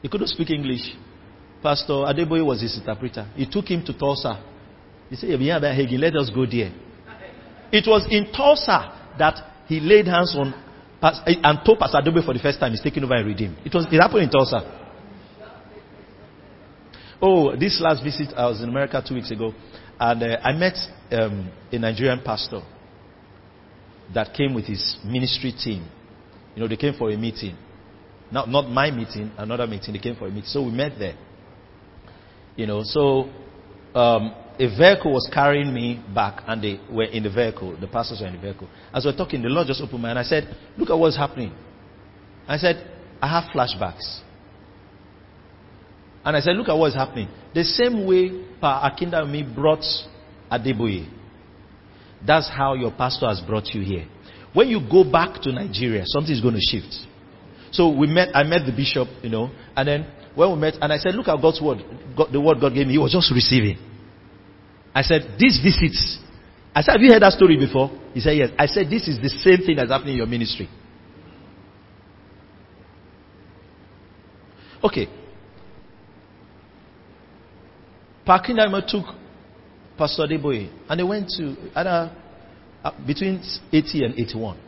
[0.02, 0.96] he couldn't speak English.
[1.62, 3.28] Pastor Adeboye was his interpreter.
[3.34, 4.42] He took him to Tulsa.
[5.10, 6.72] He said, Hagin, let us go there.
[7.72, 10.54] It was in Tulsa that he laid hands on
[11.02, 13.56] and told Pastor Adeboye for the first time he's taking over and redeemed.
[13.64, 14.79] It was it happened in Tulsa.
[17.22, 19.52] Oh, this last visit, I was in America two weeks ago,
[19.98, 20.74] and uh, I met
[21.12, 22.62] um, a Nigerian pastor
[24.14, 25.86] that came with his ministry team.
[26.54, 27.56] You know, they came for a meeting.
[28.32, 29.92] Not, not my meeting, another meeting.
[29.92, 30.46] They came for a meeting.
[30.46, 31.16] So we met there.
[32.56, 33.28] You know, so
[33.94, 37.76] um, a vehicle was carrying me back, and they were in the vehicle.
[37.78, 38.68] The pastors were in the vehicle.
[38.94, 41.18] As we were talking, the Lord just opened my and I said, Look at what's
[41.18, 41.52] happening.
[42.48, 42.90] I said,
[43.20, 44.22] I have flashbacks.
[46.24, 47.28] And I said, look at what's happening.
[47.54, 49.84] The same way Pa Akindayomi brought
[50.50, 51.08] Adeboye.
[52.26, 54.06] That's how your pastor has brought you here.
[54.52, 56.94] When you go back to Nigeria, something is going to shift.
[57.72, 60.92] So we met, I met the bishop, you know, and then when we met, and
[60.92, 61.78] I said, look at God's word,
[62.16, 63.78] God, the word God gave me, he was just receiving.
[64.94, 66.18] I said, these visits,
[66.74, 67.90] I said, have you heard that story before?
[68.12, 68.50] He said, yes.
[68.58, 70.68] I said, this is the same thing that's happening in your ministry.
[74.82, 75.06] Okay,
[78.24, 79.06] Pa Akindayomi took
[79.96, 82.16] Pastor Adeboye and they went to either
[82.84, 83.42] uh, between
[83.72, 84.58] 80 and 81.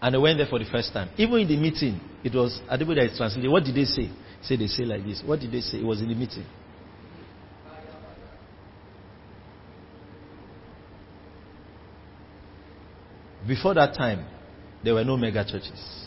[0.00, 1.10] And they went there for the first time.
[1.16, 3.50] Even in the meeting, it was Adeboye that is translated.
[3.50, 4.10] What did they say?
[4.42, 5.22] Say they say like this.
[5.24, 5.78] What did they say?
[5.78, 6.44] It was in the meeting.
[13.46, 14.24] Before that time,
[14.84, 16.06] there were no mega churches.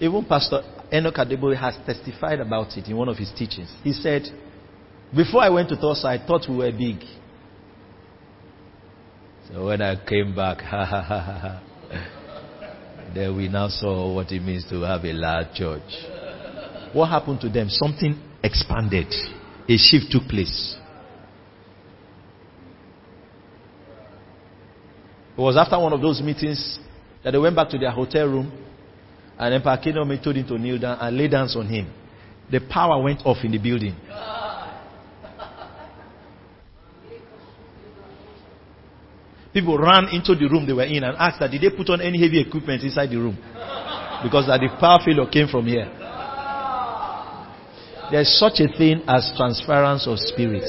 [0.00, 3.70] Even Pastor Enoch Adeboye has testified about it in one of his teachings.
[3.84, 4.22] He said,
[5.14, 7.04] Before I went to Tulsa, I thought we were big.
[9.48, 11.62] So when I came back, ha ha ha
[13.14, 15.82] then we now saw what it means to have a large church.
[16.92, 17.68] What happened to them?
[17.68, 19.12] Something expanded.
[19.68, 20.76] A shift took place.
[25.36, 26.78] It was after one of those meetings
[27.24, 28.69] that they went back to their hotel room
[29.40, 31.90] and then Pa Akindayomi told him to kneel down and lay hands on him.
[32.50, 33.96] The power went off in the building.
[39.54, 42.02] People ran into the room they were in and asked that did they put on
[42.02, 43.34] any heavy equipment inside the room?
[44.22, 45.88] Because that the power failure came from here.
[48.12, 50.68] There's such a thing as transference of spirits.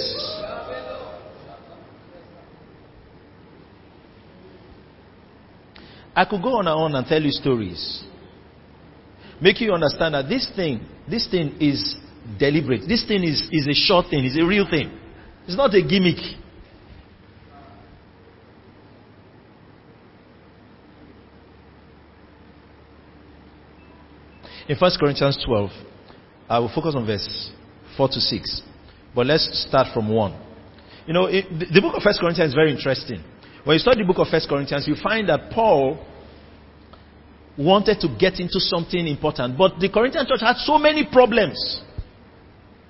[6.15, 8.05] I could go on and on and tell you stories.
[9.41, 11.95] Make you understand that this thing, this thing is
[12.37, 12.87] deliberate.
[12.87, 14.95] This thing is, is a short thing, it's a real thing.
[15.47, 16.19] It's not a gimmick.
[24.69, 25.69] In 1 Corinthians 12,
[26.47, 27.51] I will focus on verse
[27.97, 28.61] 4 to 6.
[29.15, 30.39] But let's start from 1.
[31.07, 33.23] You know, it, the, book of First Corinthians is very interesting.
[33.63, 36.05] When you study the book of First Corinthians, you find that Paul
[37.57, 41.57] wanted to get into something important, but the Corinthian church had so many problems.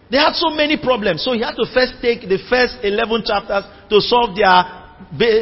[0.10, 3.64] They had so many problems, so he had to first take the first 11 chapters
[3.90, 4.82] to solve their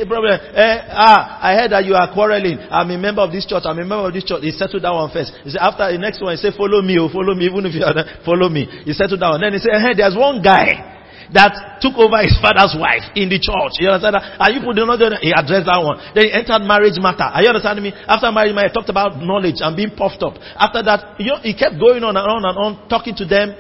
[0.06, 0.40] problem.
[0.54, 2.60] Eh, ah, I heard that you are quarreling.
[2.70, 3.64] I'm a member of this church.
[3.66, 4.44] I'm a member of this church.
[4.44, 5.34] He settled that one first.
[5.44, 7.74] He said, after the next one, he said, follow me, oh, follow me, even if
[7.76, 8.70] you are not, follow me.
[8.86, 9.42] He settled that one.
[9.42, 10.99] Then he said, hey, there's one guy
[11.34, 13.78] that took over his father's wife in the church.
[13.78, 14.42] You understand that?
[14.42, 16.02] And you put another, he addressed that one.
[16.18, 17.30] Then he entered marriage matter.
[17.30, 17.94] Are you understanding me?
[17.94, 20.42] After marriage matter, he talked about knowledge and being puffed up.
[20.58, 23.54] After that, you know, he kept going on and on and on, talking to them.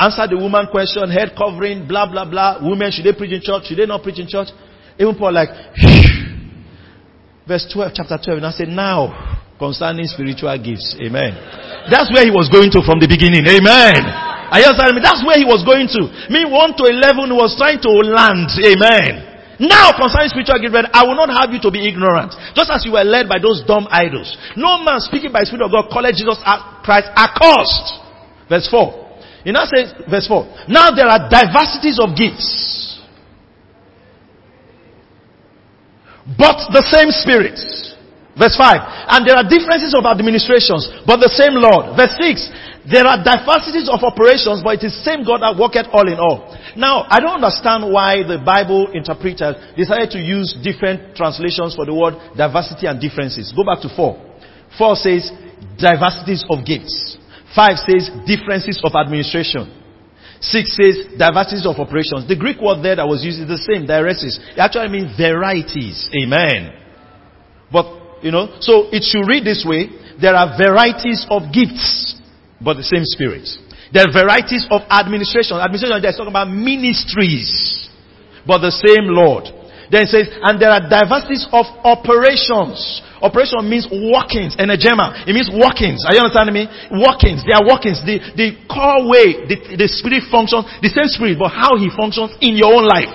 [0.00, 2.64] Answer the woman question, head covering, blah, blah, blah.
[2.64, 3.68] Women, should they preach in church?
[3.68, 4.48] Should they not preach in church?
[4.98, 5.52] Even Paul like,
[7.46, 9.12] verse 12, chapter 12, and I said, now,
[9.60, 10.96] concerning spiritual gifts.
[10.96, 11.36] Amen.
[11.92, 13.44] That's where he was going to from the beginning.
[13.44, 14.23] Amen.
[14.54, 15.02] Are you understanding me?
[15.02, 16.06] That's where he was going to.
[16.30, 18.54] Me 1 to 11 he was trying to land.
[18.62, 19.34] Amen.
[19.58, 22.30] Now concerning spiritual brethren, I will not have you to be ignorant.
[22.54, 24.30] Just as you were led by those dumb idols.
[24.54, 26.38] No man speaking by the Spirit of God called Jesus
[26.86, 27.98] Christ accursed.
[28.46, 29.42] Verse 4.
[29.42, 30.70] He now says, verse 4.
[30.70, 33.02] Now there are diversities of gifts.
[36.38, 37.58] But the same Spirit.
[38.34, 39.14] Verse 5.
[39.14, 41.94] And there are differences of administrations, but the same Lord.
[41.94, 42.50] Verse 6.
[42.84, 46.20] There are diversities of operations, but it is the same God that worketh all in
[46.20, 46.52] all.
[46.76, 51.96] Now, I don't understand why the Bible interpreters decided to use different translations for the
[51.96, 53.54] word diversity and differences.
[53.56, 54.76] Go back to 4.
[54.76, 55.32] 4 says
[55.80, 57.16] diversities of gifts.
[57.56, 59.70] 5 says differences of administration.
[60.44, 62.28] 6 says diversities of operations.
[62.28, 64.36] The Greek word there that was used is the same, diversities.
[64.52, 66.10] It actually means varieties.
[66.12, 66.68] Amen.
[67.72, 69.92] But, you know, so it should read this way.
[70.16, 72.16] There are varieties of gifts,
[72.56, 73.44] but the same spirit.
[73.92, 75.60] There are varieties of administration.
[75.60, 77.92] Administration, they're talking about ministries,
[78.48, 79.52] but the same Lord.
[79.92, 83.04] Then it says, and there are diversities of operations.
[83.20, 85.28] Operation means workings, energema.
[85.28, 86.00] It means workings.
[86.08, 86.64] Are you understanding me?
[86.96, 87.44] Workings.
[87.44, 88.00] They are workings.
[88.08, 92.32] The, the core way the, the spirit functions, the same spirit, but how he functions
[92.40, 93.12] in your own life.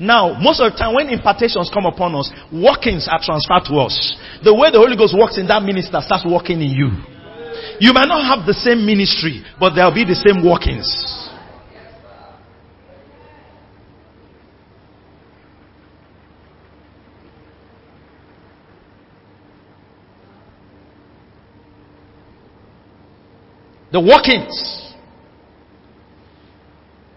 [0.00, 4.16] Now, most of the time when impartations come upon us, workings are transferred to us.
[4.42, 6.88] The way the Holy Ghost works in that minister starts working in you.
[7.78, 10.88] You might not have the same ministry, but there'll be the same workings.
[23.92, 24.96] The workings.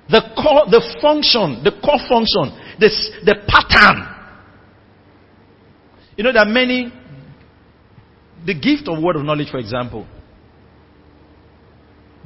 [0.10, 4.10] The core, the function, the core function, this, the pattern.
[6.18, 6.92] You know, there are many,
[8.46, 10.08] the gift of word of knowledge, for example.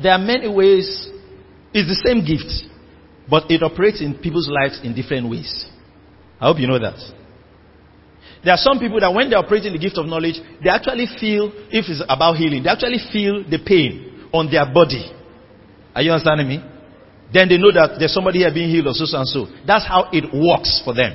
[0.02, 1.10] There are many ways,
[1.74, 2.52] it's the same gift,
[3.30, 5.66] but it operates in people's lives in different ways.
[6.40, 7.00] I hope you know that.
[8.44, 11.08] There are some people that when they operate in the gift of knowledge, they actually
[11.20, 15.12] feel, if it's about healing, they actually feel the pain on their body.
[15.96, 16.64] Are you understanding me?
[17.34, 19.48] Then they know that there's somebody here being healed or so and so.
[19.66, 21.12] That's how it works for them.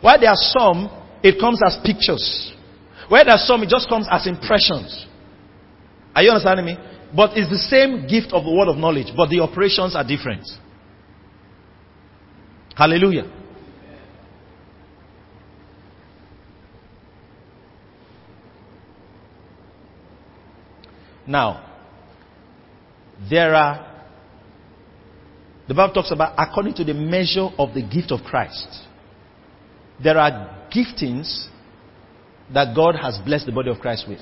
[0.00, 0.90] While there are some,
[1.22, 2.52] it comes as pictures.
[3.08, 5.06] Where there are some, it just comes as impressions.
[6.14, 6.76] Are you understanding me?
[7.14, 10.44] But it's the same gift of the word of knowledge, but the operations are different.
[12.76, 13.30] Hallelujah.
[21.26, 21.70] Now,
[23.30, 23.93] there are,
[25.66, 28.68] the Bible talks about according to the measure of the gift of Christ.
[30.02, 31.48] There are giftings
[32.52, 34.20] that God has blessed the body of Christ with.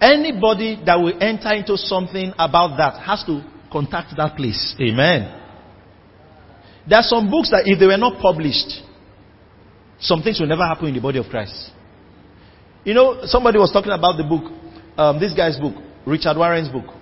[0.00, 4.74] Anybody that will enter into something about that has to contact that place.
[4.80, 5.40] Amen.
[6.88, 8.82] There are some books that if they were not published,
[10.00, 11.70] some things will never happen in the body of Christ.
[12.84, 14.50] You know, somebody was talking about the book,
[14.98, 16.92] um, this guy's book, Richard Warren's book,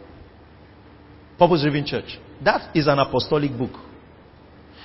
[1.40, 2.18] Purpose Driven Church.
[2.44, 3.72] That is an apostolic book.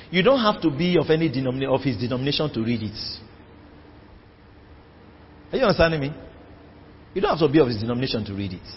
[0.10, 2.98] You don't have to be of any denomination of his denomination to read it.
[5.52, 6.14] Are you understanding me?
[7.14, 8.68] You don't have to be of his denomination to read it.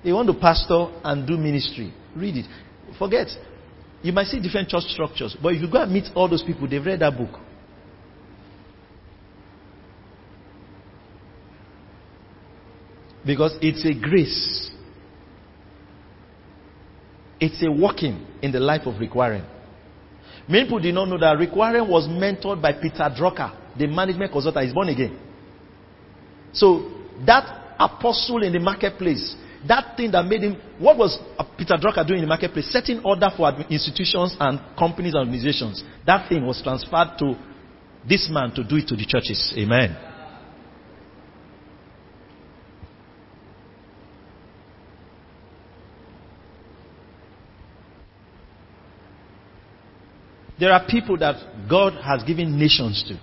[0.00, 2.46] If you want to pastor and do ministry, read it.
[2.96, 3.26] Forget.
[4.00, 6.68] You might see different church structures, but if you go and meet all those people,
[6.68, 7.40] they've read that book.
[13.26, 14.70] Because it's a grace.
[17.40, 19.44] It's a working in the life of Rick Warren.
[20.48, 24.32] Many people did not know that Rick Warren was mentored by Peter Drucker, the management
[24.32, 24.64] consultant.
[24.64, 25.18] He's born again.
[26.52, 26.90] So
[27.26, 29.36] that apostle in the marketplace.
[29.66, 31.18] That thing that made him, what was
[31.58, 32.70] Peter Drucker doing in the marketplace?
[32.70, 35.82] Setting order for institutions and companies and organizations.
[36.06, 37.34] That thing was transferred to
[38.08, 39.52] this man to do it to the churches.
[39.58, 40.07] Amen.
[50.58, 53.18] There are people that God has given nations to.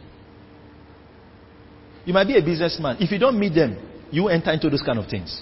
[2.05, 2.97] You might be a businessman.
[2.99, 3.77] If you don't meet them,
[4.11, 5.41] you enter into those kind of things.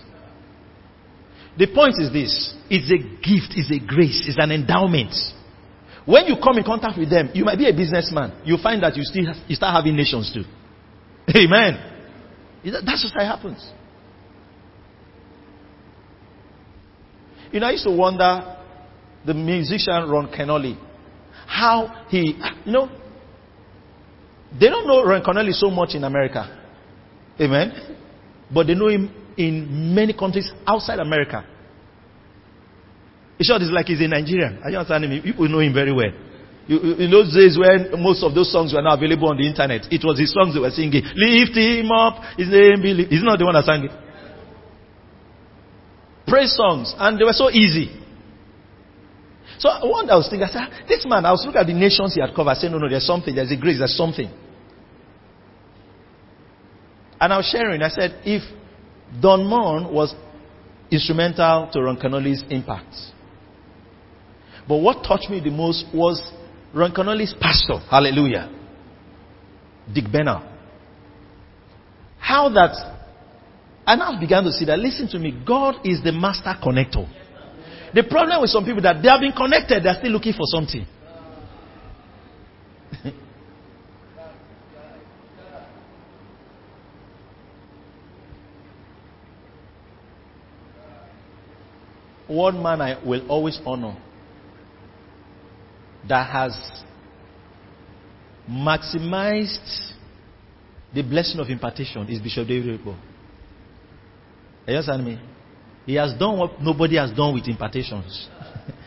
[1.58, 5.14] The point is this it's a gift, it's a grace, it's an endowment.
[6.06, 8.42] When you come in contact with them, you might be a businessman.
[8.44, 10.44] You find that you still you start having nations too.
[11.38, 11.92] Amen.
[12.64, 13.72] That's just how it happens.
[17.52, 18.58] You know, I used to wonder
[19.26, 20.76] the musician Ron Kenoly,
[21.48, 22.36] how he,
[22.66, 22.90] you know,
[24.60, 25.24] they don't know Ron
[25.54, 26.60] so much in America.
[27.40, 27.96] Amen.
[28.54, 31.44] But they know him in many countries outside America.
[33.40, 34.62] In short, it's like he's a Nigerian.
[34.64, 35.22] Are you understanding me?
[35.22, 36.12] People know him very well.
[36.68, 39.48] You, you- in those days when most of those songs were not available on the
[39.48, 41.02] internet, it was his songs they were singing.
[41.16, 43.92] Lift him up, his name be li-" He's not the one that sang it.
[46.28, 47.90] Praise songs, and they were so easy.
[49.64, 51.68] So one day I was thinking, I said, "Ah, this man, I was looking at
[51.68, 52.52] the nations he had covered.
[52.52, 54.30] I said, no, no, there's something, there's a grace, there's something.
[57.18, 58.44] And I was sharing, I said, if
[59.22, 60.14] Don Moen was
[60.92, 62.94] instrumental to Ron Kenoly's impact.
[64.68, 66.22] But what touched me the most was
[66.74, 67.80] Ron Kenoly's pastor.
[67.90, 68.52] Hallelujah.
[69.94, 70.44] Dick Bernal.
[72.20, 72.76] How that,
[73.88, 77.08] and I began to see that, listen to me, God is the master connector.
[77.94, 80.88] The problem with some people that they have been connected, they're still looking for something.
[92.28, 93.96] One man I will always honor
[96.10, 96.84] that has
[98.50, 99.94] maximized
[100.94, 102.96] the blessing of impartation is Bishop David Oyedepo.
[104.68, 105.20] Are you understanding me?
[105.86, 108.30] He has done what nobody has done with impartations.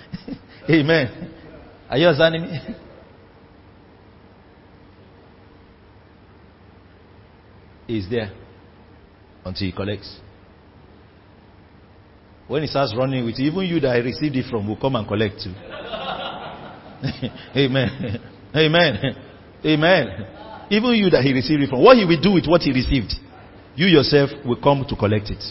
[0.70, 1.32] Amen.
[1.88, 2.58] Are you understanding me?
[7.86, 8.32] He's there
[9.44, 10.18] until he collects.
[12.48, 14.96] When he starts running with you, even you that I received it from will come
[14.96, 15.54] and collect too.
[17.56, 18.20] Amen.
[18.54, 19.16] Amen.
[19.64, 20.26] Amen.
[20.70, 23.14] Even you that he received it from, what he will do with what he received,
[23.74, 25.42] you yourself will come to collect it.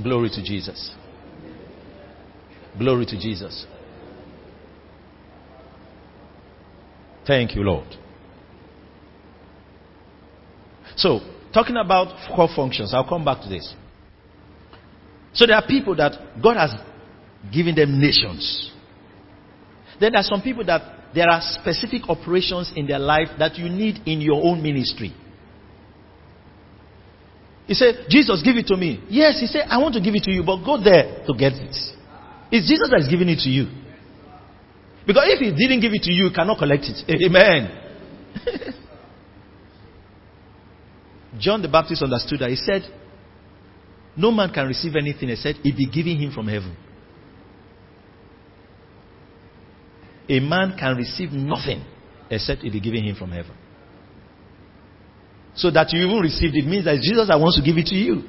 [0.00, 0.94] Glory to Jesus.
[2.78, 3.66] Glory to Jesus.
[7.26, 7.86] Thank you, Lord.
[10.96, 11.20] So,
[11.52, 13.74] talking about core functions, I'll come back to this.
[15.34, 16.12] So, there are people that
[16.42, 16.70] God has
[17.52, 18.70] given them nations.
[20.00, 23.68] Then there are some people that there are specific operations in their life that you
[23.68, 25.14] need in your own ministry.
[27.72, 29.02] He said, Jesus, give it to me.
[29.08, 31.54] Yes, he said, I want to give it to you, but go there to get
[31.54, 31.74] it.
[32.52, 33.64] It's Jesus that is giving it to you.
[35.06, 37.00] Because if he didn't give it to you, you cannot collect it.
[37.24, 37.72] Amen.
[41.40, 42.50] John the Baptist understood that.
[42.50, 42.82] He said,
[44.18, 46.76] No man can receive anything except it be given him from heaven.
[50.28, 51.82] A man can receive nothing
[52.28, 53.56] except it be given him from heaven.
[55.54, 57.86] So that you even received it means that it's Jesus that wants to give it
[57.86, 58.22] to you.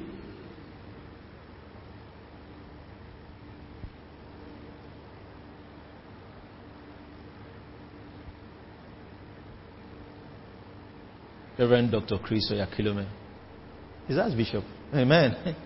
[11.58, 12.18] Reverend Dr.
[12.18, 13.06] Chris Oyakhilome.
[14.08, 14.64] Is that Bishop?
[14.92, 15.56] Amen.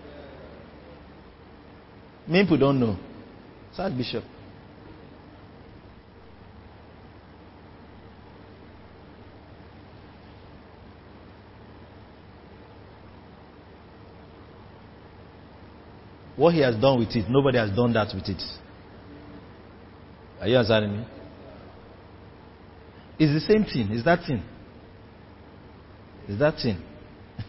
[2.27, 2.97] Many people don't know.
[3.71, 4.23] Is that Bishop?
[16.39, 18.41] What he has done with it, nobody has done that with it.
[20.39, 21.05] Are you understanding me?
[23.19, 23.89] It's the same thing.
[23.91, 24.41] It's that thing.
[26.29, 26.81] It's that thing.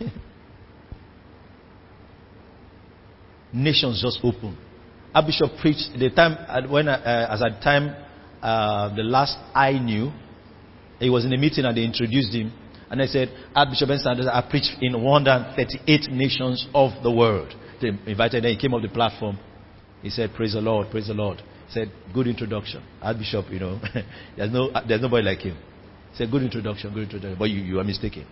[3.53, 4.59] Nations just open.
[5.15, 7.95] Our bishop preached the time when uh, uh, as at the time
[8.43, 10.11] uh, the last I knew,
[10.99, 12.53] he was in a meeting and they introduced him,
[12.91, 17.55] and they said, Archbishop Ben Sanders, I preached in 138 nations of the world.
[17.81, 18.51] They invited him.
[18.51, 19.39] He came up the platform.
[20.03, 22.83] He said, "Praise the Lord, praise the Lord." He Said, good introduction.
[23.01, 23.81] Archbishop, you know,
[24.37, 25.57] there's no, there's nobody like him.
[26.11, 27.37] He Said, good introduction, good introduction.
[27.39, 28.27] But you, you are mistaken.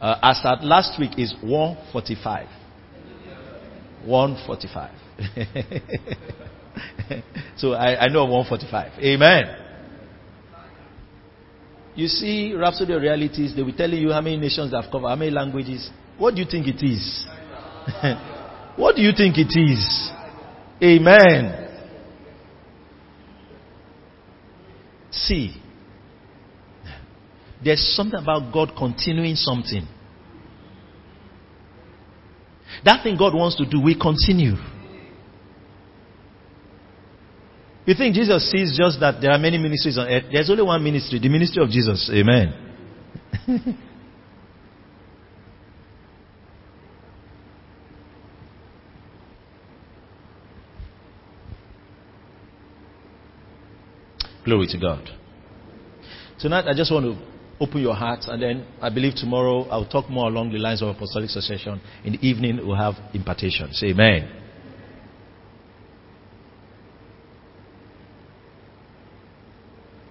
[0.00, 2.48] Uh, as at last week is 145.
[4.06, 4.90] 145.
[7.58, 8.98] so I, I know 145.
[9.04, 9.56] Amen.
[11.94, 15.08] You see, Rhapsody of Realities, they will tell you how many nations they have covered,
[15.08, 15.90] how many languages.
[16.16, 17.26] What do you think it is?
[18.76, 20.10] what do you think it is?
[20.82, 21.60] Amen.
[25.10, 25.60] See,
[27.64, 29.86] there's something about God continuing something.
[32.84, 34.56] That thing God wants to do, we continue.
[37.86, 40.24] You think Jesus sees just that there are many ministries on earth?
[40.32, 42.10] There's only one ministry, the ministry of Jesus.
[42.12, 42.52] Amen.
[54.44, 55.08] Glory to God.
[56.38, 60.10] Tonight, I just want to open your hearts, and then I believe tomorrow I'll talk
[60.10, 61.80] more along the lines of apostolic succession.
[62.04, 63.82] In the evening, we'll have impartations.
[63.82, 64.42] Amen.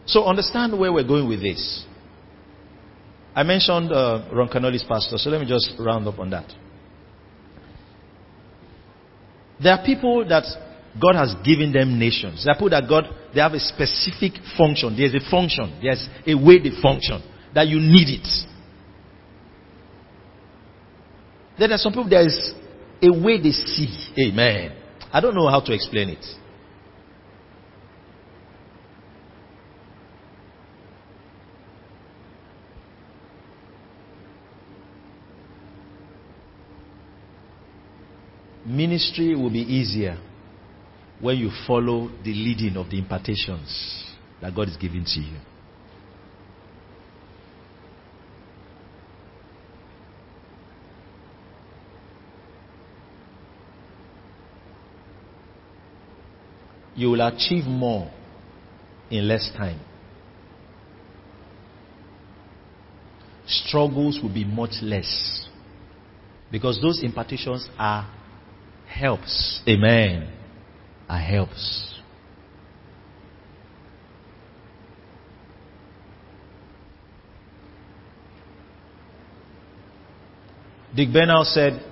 [0.06, 1.86] So understand where we're going with this.
[3.36, 6.52] I mentioned uh, Ron Kenoly's pastor, so let me just round up on that.
[9.62, 10.44] There are people that
[11.02, 12.46] God has given them nations.
[12.48, 14.96] Are people that God, they have a specific function.
[14.96, 15.80] There's a function.
[15.82, 17.22] There's a way they function.
[17.56, 18.28] That you need it.
[21.58, 22.54] Then there are some people, there is
[23.02, 24.14] a way they see.
[24.20, 24.76] Amen.
[25.12, 26.26] I don't know how to explain it.
[38.66, 40.18] Ministry will be easier
[41.24, 45.38] when you follow the leading of the impartations that God is giving to you.
[56.94, 58.12] You will achieve more
[59.10, 59.80] in less time.
[63.48, 65.48] Struggles will be much less
[66.52, 68.14] because those impartations are
[68.86, 69.62] helps.
[69.66, 70.43] Amen.
[71.14, 71.94] Are helps.
[80.96, 81.86] Dick Bernal said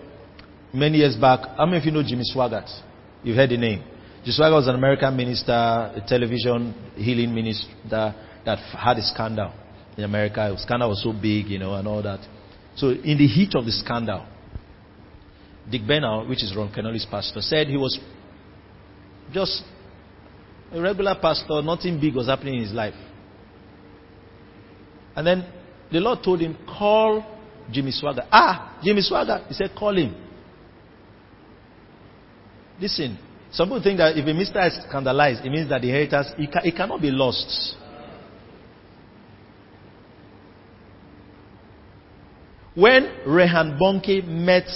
[0.74, 2.68] many years back, how many of you know Jimmy Swaggart?
[3.24, 3.84] You've heard the name.
[4.24, 9.54] Jimmy Swaggart was an American minister, a television healing minister that had a scandal
[9.98, 10.50] in America.
[10.52, 12.28] The scandal was so big, you know, and all that.
[12.76, 14.26] So in the heat of the scandal,
[15.70, 18.00] Dick Bernal, which is Ron Kenoly's pastor, said he was
[19.34, 19.64] just
[20.72, 22.94] a regular pastor, nothing big was happening in his life.
[25.16, 25.46] And then
[25.92, 27.26] the Lord told him, call
[27.72, 28.28] Jimmy Swaggart.
[28.32, 29.48] Ah, Jimmy Swaggart.
[29.48, 30.16] He said, call him.
[32.80, 33.18] Listen,
[33.52, 36.50] some people think that if a minister is scandalized, it means that the inheritance, it,
[36.64, 37.76] it cannot be lost.
[42.74, 44.68] When Reinhard Bonnke met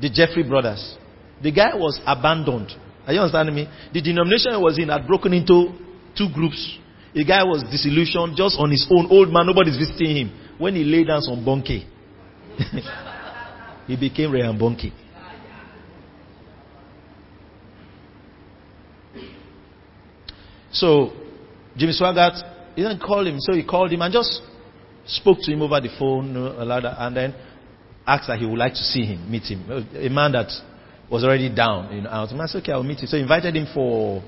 [0.00, 0.96] the Jeffrey brothers,
[1.42, 2.72] the guy was abandoned.
[3.10, 3.68] Are you understanding me?
[3.92, 5.72] The denomination I was in had broken into
[6.16, 6.78] two groups.
[7.12, 9.08] The guy was disillusioned, just on his own.
[9.10, 10.54] Old man, nobody's visiting him.
[10.58, 11.82] When he laid down some Bonnke,
[13.88, 14.92] he became Reinhard Bonnke.
[20.70, 21.10] So,
[21.76, 24.40] Jimmy Swaggart, he didn't call him, so he called him and just
[25.04, 27.34] spoke to him over the phone, and then
[28.06, 29.68] asked that he would like to see him, meet him.
[29.68, 30.52] A man that
[31.10, 32.32] was already down, you know, out.
[32.32, 33.06] I said, okay, I'll meet you.
[33.06, 34.22] So he invited him for,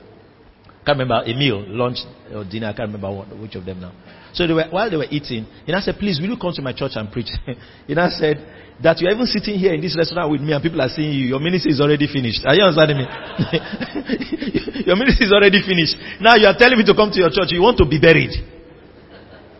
[0.67, 1.99] I can't remember, a meal, lunch
[2.35, 3.93] or dinner, I can't remember what, which of them now.
[4.35, 6.63] So they were, while they were eating, he now said, please, will you come to
[6.63, 7.31] my church and preach?
[7.87, 8.43] he now said,
[8.83, 11.27] that you're even sitting here in this restaurant with me and people are seeing you,
[11.27, 12.43] your ministry is already finished.
[12.45, 13.07] Are you understanding me?
[14.87, 15.95] your ministry is already finished.
[16.19, 18.35] Now you are telling me to come to your church, you want to be buried.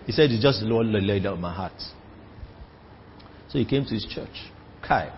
[0.07, 1.79] He said, it's just the Lord laid on my heart.
[3.49, 4.35] So he came to his church.
[4.83, 5.13] Kai.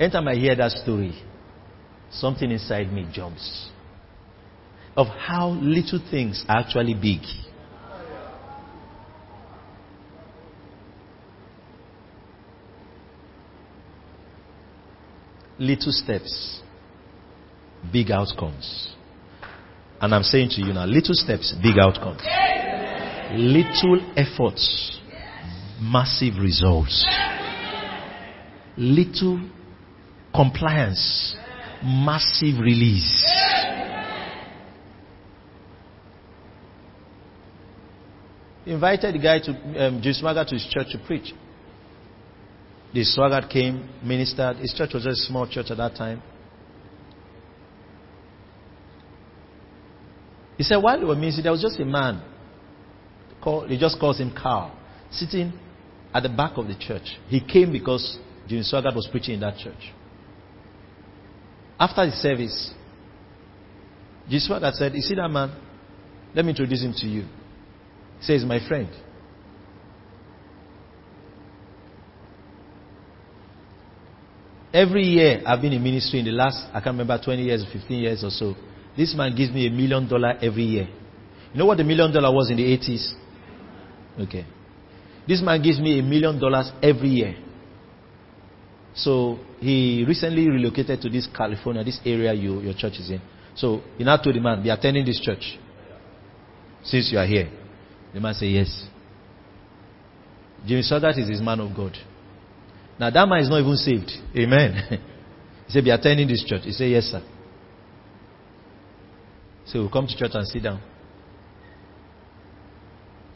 [0.00, 1.12] Anytime I hear that story,
[2.10, 3.70] something inside me jumps.
[4.96, 7.20] Of how little things are actually big.
[15.58, 16.60] Little steps,
[17.92, 18.94] big outcomes.
[20.00, 22.20] And I'm saying to you now, little steps, big outcomes.
[23.32, 25.00] Little efforts,
[25.80, 27.06] massive results.
[28.76, 29.40] Little
[30.34, 31.36] compliance,
[31.84, 33.24] massive release.
[38.66, 39.50] Invited the guy to
[39.86, 41.34] um, Jim Swaggart to his church to preach.
[42.94, 44.56] The Swaggart came, ministered.
[44.58, 46.22] His church was a small church at that time.
[50.56, 52.22] He said while he was ministering, there was just a man.
[53.42, 54.74] Called, he just calls him Carl,
[55.10, 55.52] sitting
[56.14, 57.18] at the back of the church.
[57.26, 59.92] He came because Jim Swaggart was preaching in that church.
[61.78, 62.72] After the service,
[64.28, 65.52] Jim Swaggart said, You see that man?
[66.34, 67.22] Let me introduce him to you.
[68.20, 68.88] He says, My friend.
[74.72, 77.66] Every year I've been in ministry in the last, I can't remember, 20 years or
[77.72, 78.54] 15 years or so.
[78.96, 80.88] This man gives me a million dollar every year.
[81.52, 83.12] You know what the million dollar was in the 80s?
[84.20, 84.44] Okay.
[85.28, 87.36] This man gives me a million dollars every year.
[88.94, 93.20] So he recently relocated to this California, this area you, your church is in.
[93.56, 95.58] So he now told the man, be attending this church
[96.84, 97.50] since you are here.
[98.12, 98.86] The man said, yes.
[100.66, 101.96] Jimmy Swaggart is his man of God.
[102.98, 104.10] Now that man is not even saved.
[104.36, 104.74] Amen.
[105.66, 106.62] he said, be attending this church.
[106.64, 107.22] He said, yes, sir.
[109.66, 110.80] So we'll come to church and sit down.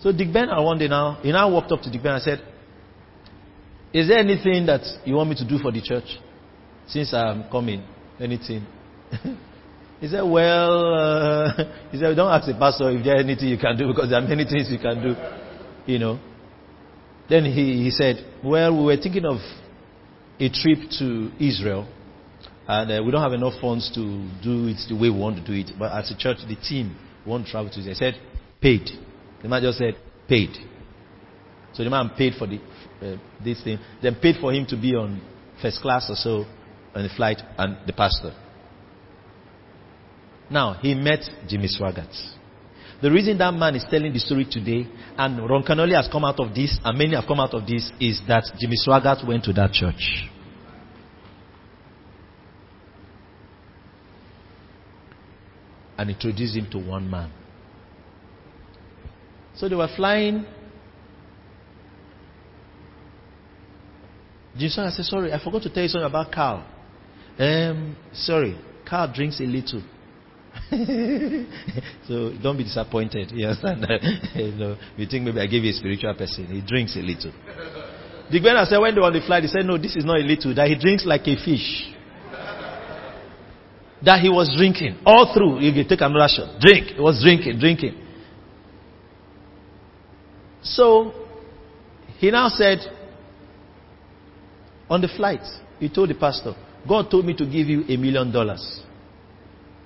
[0.01, 2.41] So Dick Ben, one day now, he now walked up to Dick Ben and said,
[3.93, 6.05] Is there anything that you want me to do for the church?
[6.87, 7.85] Since I'm coming,
[8.21, 8.67] anything.
[10.01, 11.55] he said, Well, uh,
[11.91, 14.27] he said, Don't ask the pastor if there's anything you can do because there are
[14.27, 15.15] many things you can do.
[15.91, 16.21] You know.
[17.29, 19.39] Then he, he said, Well, we were thinking of
[20.41, 21.89] a trip to Israel
[22.67, 24.01] and uh, we don't have enough funds to
[24.43, 25.73] do it the way we want to do it.
[25.79, 26.97] But as a church, the team
[27.27, 27.97] want to travel to Israel.
[27.97, 28.15] I said,
[28.61, 28.91] Paid.
[29.43, 29.95] The man just said,
[30.29, 30.51] paid.
[31.73, 32.59] So the man paid for the,
[33.03, 35.21] uh, this thing, then paid for him to be on
[35.61, 36.45] first class or so
[36.95, 38.35] on the flight and the pastor.
[40.51, 42.15] Now, he met Jimmy Swaggart.
[43.01, 46.41] The reason that man is telling the story today, and Ron Kenoly has come out
[46.41, 49.53] of this, and many have come out of this, is that Jimmy Swaggart went to
[49.53, 50.29] that church.
[55.97, 57.31] And introduced him to one man.
[59.55, 60.47] So they were flying.
[64.59, 66.67] Jesus said, Sorry, I forgot to tell you something about Carl.
[67.39, 68.59] Um, sorry,
[68.89, 69.83] Carl drinks a little.
[72.09, 73.31] so don't be disappointed.
[73.31, 73.87] You understand
[74.35, 76.47] you, know, you think maybe I gave you a spiritual person.
[76.47, 77.33] He drinks a little.
[78.31, 80.17] The Gwena said when they were on the flight, he said, No, this is not
[80.17, 80.55] a little.
[80.55, 81.95] That he drinks like a fish.
[84.05, 84.99] that he was drinking.
[85.07, 86.61] All through, you can take another shot.
[86.61, 86.97] Drink.
[86.97, 87.95] He was drinking, drinking.
[90.63, 91.13] So,
[92.19, 92.79] he now said,
[94.91, 95.43] on the flight,
[95.79, 96.55] he told the pastor,
[96.89, 98.81] God told me to give you a million dollars.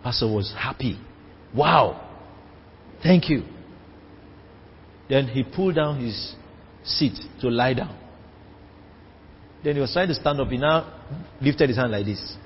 [0.03, 0.99] Pastor was happy.
[1.55, 2.09] Wow.
[3.03, 3.43] Thank you.
[5.09, 6.35] Then he pulled down his
[6.85, 7.99] seat to lie down.
[9.65, 10.49] Then he was trying to stand up.
[10.49, 11.01] He now
[11.41, 12.37] lifted his hand like this.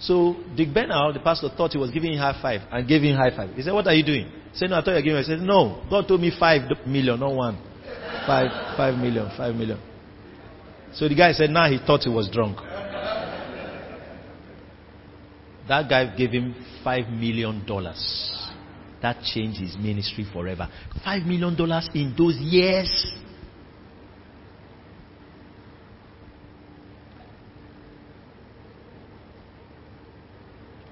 [0.00, 3.16] So Dick Bernal, the pastor, thought he was giving him high five and gave him
[3.16, 3.54] high five.
[3.54, 4.26] He said, What are you doing?
[4.52, 5.22] He said, No, I thought you were giving.
[5.22, 7.56] He said, No, God told me five million, not one.
[8.26, 9.80] Five, five million, five million.
[10.94, 12.58] So the guy said, Now he thought he was drunk.
[15.68, 18.50] That guy gave him five million dollars.
[19.02, 20.68] That changed his ministry forever.
[21.04, 23.12] Five million dollars in those years.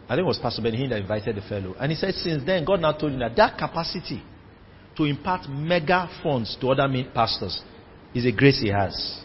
[0.09, 1.75] I think it was Pastor Benhin that invited the fellow.
[1.81, 4.23] And he said, since then, God now told him that that capacity
[4.95, 7.63] to impart mega funds to other pastors
[8.15, 9.23] is a grace he has.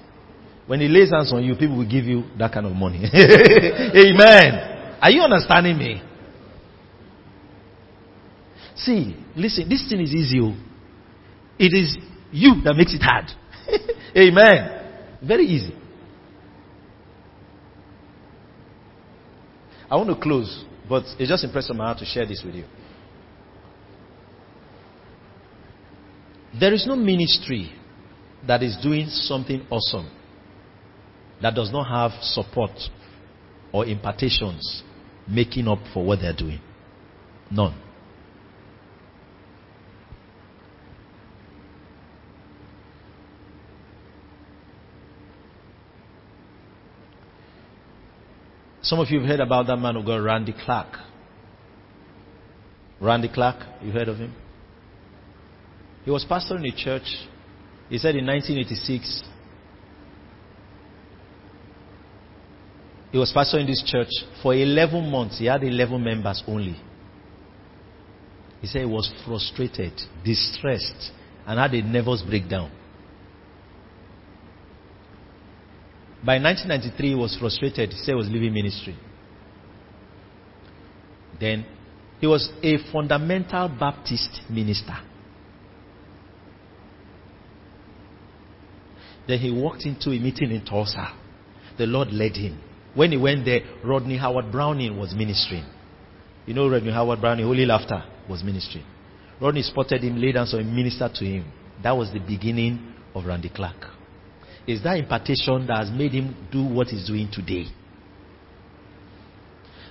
[0.67, 2.97] When he lays hands on you, people will give you that kind of money.
[3.05, 4.97] Amen.
[5.01, 6.01] Are you understanding me?
[8.75, 10.39] See, listen, this thing is easy.
[10.41, 10.53] oh.
[11.57, 11.97] It is
[12.31, 13.25] you that makes it hard.
[14.15, 15.17] Amen.
[15.25, 15.73] Very easy.
[19.89, 22.55] I want to close, but it just impressed on my heart to share this with
[22.55, 22.65] you.
[26.59, 27.71] There is no ministry
[28.45, 30.11] that is doing something awesome
[31.41, 32.71] that does not have support
[33.71, 34.83] or impartations
[35.27, 36.59] making up for what they're doing.
[37.51, 37.83] None.
[48.81, 50.87] Some of you have heard about that man who got Randy Clark.
[53.01, 54.33] Randy Clark, you heard of him?
[56.05, 57.03] He was pastor in a church.
[57.89, 59.23] He said in 1986,
[63.11, 64.09] he was pastor in this church
[64.41, 65.39] for 11 months.
[65.39, 66.75] He had 11 members only.
[68.61, 69.93] He said he was frustrated,
[70.25, 71.11] distressed,
[71.45, 72.71] and had a nervous breakdown.
[76.25, 77.91] By 1993, he was frustrated.
[77.91, 78.97] He said he was leaving ministry.
[81.39, 81.65] Then,
[82.19, 84.97] he was a fundamental Baptist minister.
[89.27, 91.13] Then he walked into a meeting in Tulsa.
[91.77, 92.59] The Lord led him.
[92.97, 95.63] When he went there, Rodney Howard Browning was ministering.
[96.47, 98.85] You know Rodney Howard Browning, Holy Laughter was ministering.
[99.39, 101.45] Rodney spotted him, laid hands on him, ministered to him.
[101.83, 103.85] That was the beginning of Randy Clark.
[104.65, 107.65] It's that impartation that has made him do what he's doing today.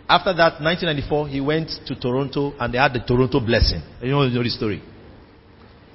[0.09, 3.83] After that, 1994, he went to Toronto and they had the Toronto blessing.
[4.03, 4.83] You know the story.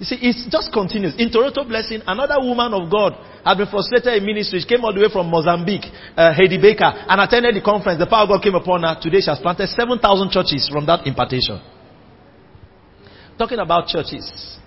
[0.01, 1.13] You see, it just continues.
[1.19, 3.13] In Toronto Blessing, another woman of God
[3.45, 4.59] had been frustrated in ministry.
[4.59, 5.85] She came all the way from Mozambique,
[6.17, 7.99] uh, Heidi Baker, and attended the conference.
[7.99, 8.97] The power of God came upon her.
[8.99, 11.61] Today she has planted 7,000 churches from that impartation.
[13.37, 14.57] Talking about churches.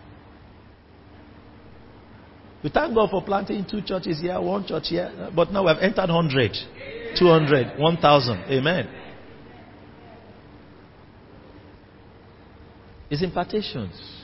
[2.62, 5.82] We thank God for planting two churches here, one church here, but now we have
[5.82, 8.38] entered 100, 200, 1,000.
[8.50, 8.88] Amen.
[13.10, 14.23] It's impartations.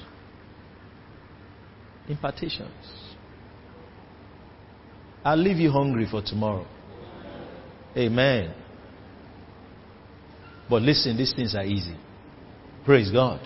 [2.08, 2.70] Impartations.
[5.24, 6.66] I'll leave you hungry for tomorrow.
[7.96, 8.54] Amen.
[10.68, 11.96] But listen, these things are easy.
[12.84, 13.40] Praise God.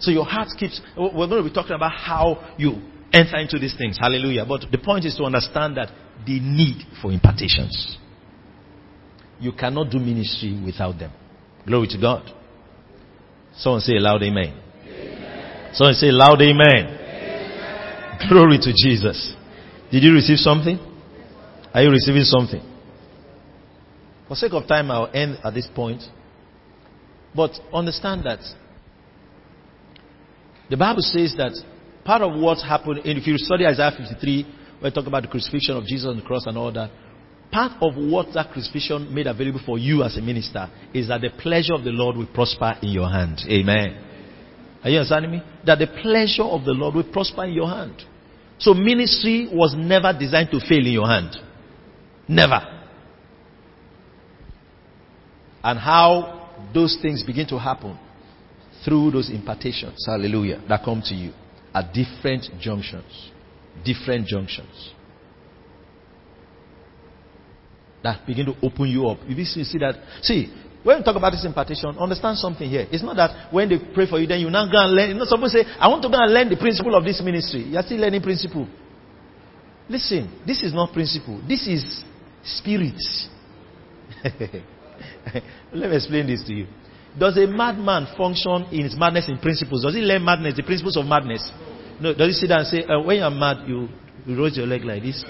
[0.00, 0.80] So your heart keeps.
[0.96, 3.96] We're going to be talking about how you enter into these things.
[3.98, 4.44] Hallelujah.
[4.46, 5.88] But the point is to understand that
[6.26, 7.96] the need for impartations.
[9.38, 11.12] You cannot do ministry without them.
[11.66, 12.30] Glory to God.
[13.56, 14.60] Someone say loud amen.
[14.86, 15.70] amen.
[15.74, 16.95] Someone say loud amen.
[18.28, 19.34] Glory to Jesus.
[19.90, 20.78] Did you receive something?
[21.72, 22.62] Are you receiving something?
[24.28, 26.02] For sake of time, I'll end at this point.
[27.34, 28.40] But understand that
[30.68, 31.52] the Bible says that
[32.04, 34.46] part of what happened, if you study Isaiah 53,
[34.80, 36.90] where talk about the crucifixion of Jesus on the cross and all that,
[37.52, 41.30] part of what that crucifixion made available for you as a minister is that the
[41.38, 43.40] pleasure of the Lord will prosper in your hand.
[43.48, 44.05] Amen.
[44.86, 45.42] Are you understanding me?
[45.64, 48.04] That the pleasure of the Lord will prosper in your hand.
[48.60, 51.34] So ministry was never designed to fail in your hand.
[52.28, 52.60] Never.
[55.64, 57.98] And how those things begin to happen
[58.84, 61.32] through those impartations, hallelujah, that come to you
[61.74, 63.32] at different junctions.
[63.84, 64.92] Different junctions.
[68.04, 69.18] That begin to open you up.
[69.26, 69.96] You see, see that.
[70.22, 70.46] See,
[70.86, 72.86] when we talk about this impartation, understand something here.
[72.92, 75.08] It's not that when they pray for you, then you now go and learn.
[75.10, 77.62] You know, someone say, I want to go and learn the principle of this ministry.
[77.62, 78.68] You're still learning principle.
[79.88, 81.42] Listen, this is not principle.
[81.42, 82.04] This is
[82.44, 83.02] spirit.
[85.74, 86.66] Let me explain this to you.
[87.18, 89.82] Does a madman function in his madness in principles?
[89.82, 91.50] Does he learn madness, the principles of madness?
[92.00, 92.14] No.
[92.14, 93.88] Does he sit down and say, uh, when you're mad, you,
[94.24, 95.24] you raise your leg like this,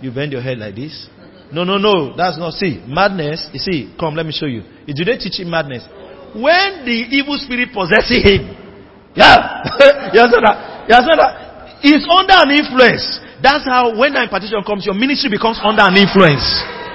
[0.00, 1.10] you bend your head like this?
[1.52, 2.16] No, no, no.
[2.16, 2.54] That's not.
[2.54, 3.48] See, madness.
[3.52, 4.64] You see, come, let me show you.
[4.88, 5.84] Do they teach him madness?
[6.32, 8.56] When the evil spirit possesses him,
[9.12, 9.60] yeah,
[10.16, 10.56] you understand that?
[10.88, 11.32] You understand that?
[11.84, 13.04] He's under an influence.
[13.44, 16.40] That's how when the impartation comes, your ministry becomes under an influence.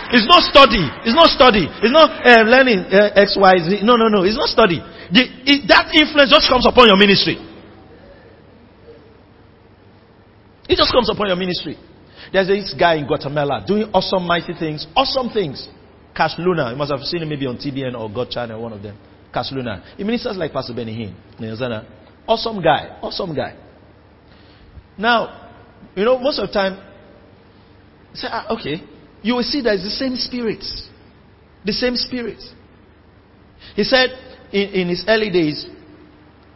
[0.10, 0.82] It's not study.
[1.04, 1.68] It's not study.
[1.68, 3.70] It's not uh, learning uh, X, Y, Z.
[3.84, 4.24] No, no, no.
[4.24, 4.80] It's not study.
[5.12, 7.36] The, it, that influence just comes upon your ministry.
[10.68, 11.76] It just comes upon your ministry.
[12.32, 14.86] There's this guy in Guatemala doing awesome, mighty things.
[14.96, 15.68] Awesome things.
[16.16, 16.72] Cash Luna.
[16.72, 18.98] You must have seen him maybe on TBN or God Channel, one of them.
[19.34, 19.84] Cash Luna.
[19.98, 21.86] He ministers like Pastor Benny Hinn.
[22.28, 22.98] Awesome guy.
[23.02, 23.56] Awesome guy.
[24.98, 25.52] Now,
[25.96, 26.84] you know, most of the time,
[28.14, 28.82] say, ah, okay,
[29.22, 30.64] you will see that it's the same spirit.
[31.64, 32.42] The same spirit.
[33.76, 34.10] He said
[34.52, 35.68] in, in his early days,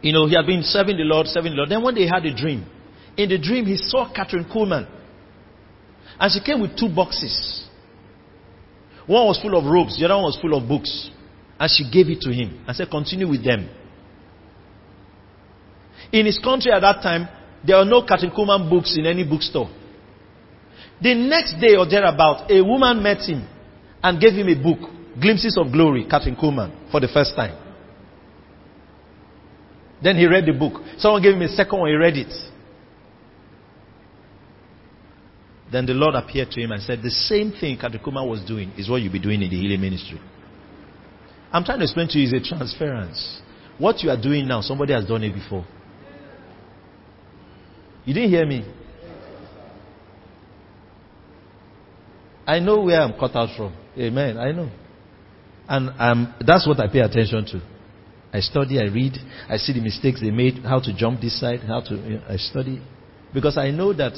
[0.00, 1.70] you know, he had been serving the Lord, serving the Lord.
[1.70, 2.66] Then one day he had a dream.
[3.16, 4.88] In the dream, he saw Kathryn Kuhlman.
[6.18, 7.66] And she came with two boxes.
[9.06, 11.10] One was full of robes, the other one was full of books.
[11.58, 13.68] And she gave it to him and said, continue with them.
[16.12, 17.28] In his country at that time,
[17.64, 19.70] there were no Kuhlman books in any bookstore.
[21.00, 23.46] The next day or thereabout, a woman met him
[24.02, 24.90] and gave him a book,
[25.20, 27.56] Glimpses of Glory, Kathryn Kuhlman, for the first time.
[30.02, 30.82] Then he read the book.
[30.98, 32.32] Someone gave him a second one, he read it.
[35.72, 38.72] Then the Lord appeared to him and said, The same thing Kathryn Kuhlman was doing
[38.76, 40.20] is what you'll be doing in the healing ministry.
[41.50, 43.40] I'm trying to explain to you is a transference.
[43.78, 45.66] What you are doing now, somebody has done it before.
[48.04, 48.70] You didn't hear me?
[52.46, 53.74] I know where I'm cut out from.
[53.96, 54.36] Amen.
[54.36, 54.70] I know.
[55.68, 57.62] And um, that's what I pay attention to.
[58.32, 59.16] I study, I read,
[59.48, 62.22] I see the mistakes they made, how to jump this side, how to, you know,
[62.28, 62.82] I study.
[63.32, 64.14] Because I know that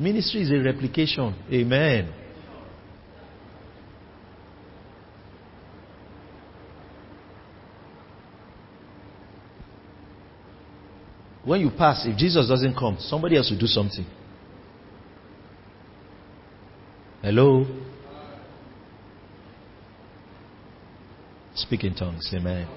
[0.00, 1.34] ministry is a replication.
[1.52, 2.14] Amen.
[11.44, 14.06] When you pass, if Jesus doesn't come, somebody else will do something.
[17.22, 17.66] Hello?
[21.54, 22.30] Speak in tongues.
[22.34, 22.68] Amen.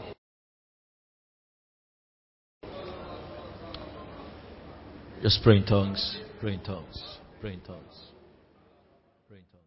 [5.21, 6.22] Just pray in tongues.
[6.43, 7.19] Pray in tongues.
[7.39, 8.11] Pray in tongues.
[9.29, 9.63] Pray in tongues.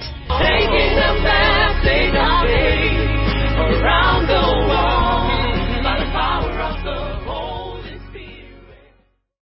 [1.85, 2.13] Take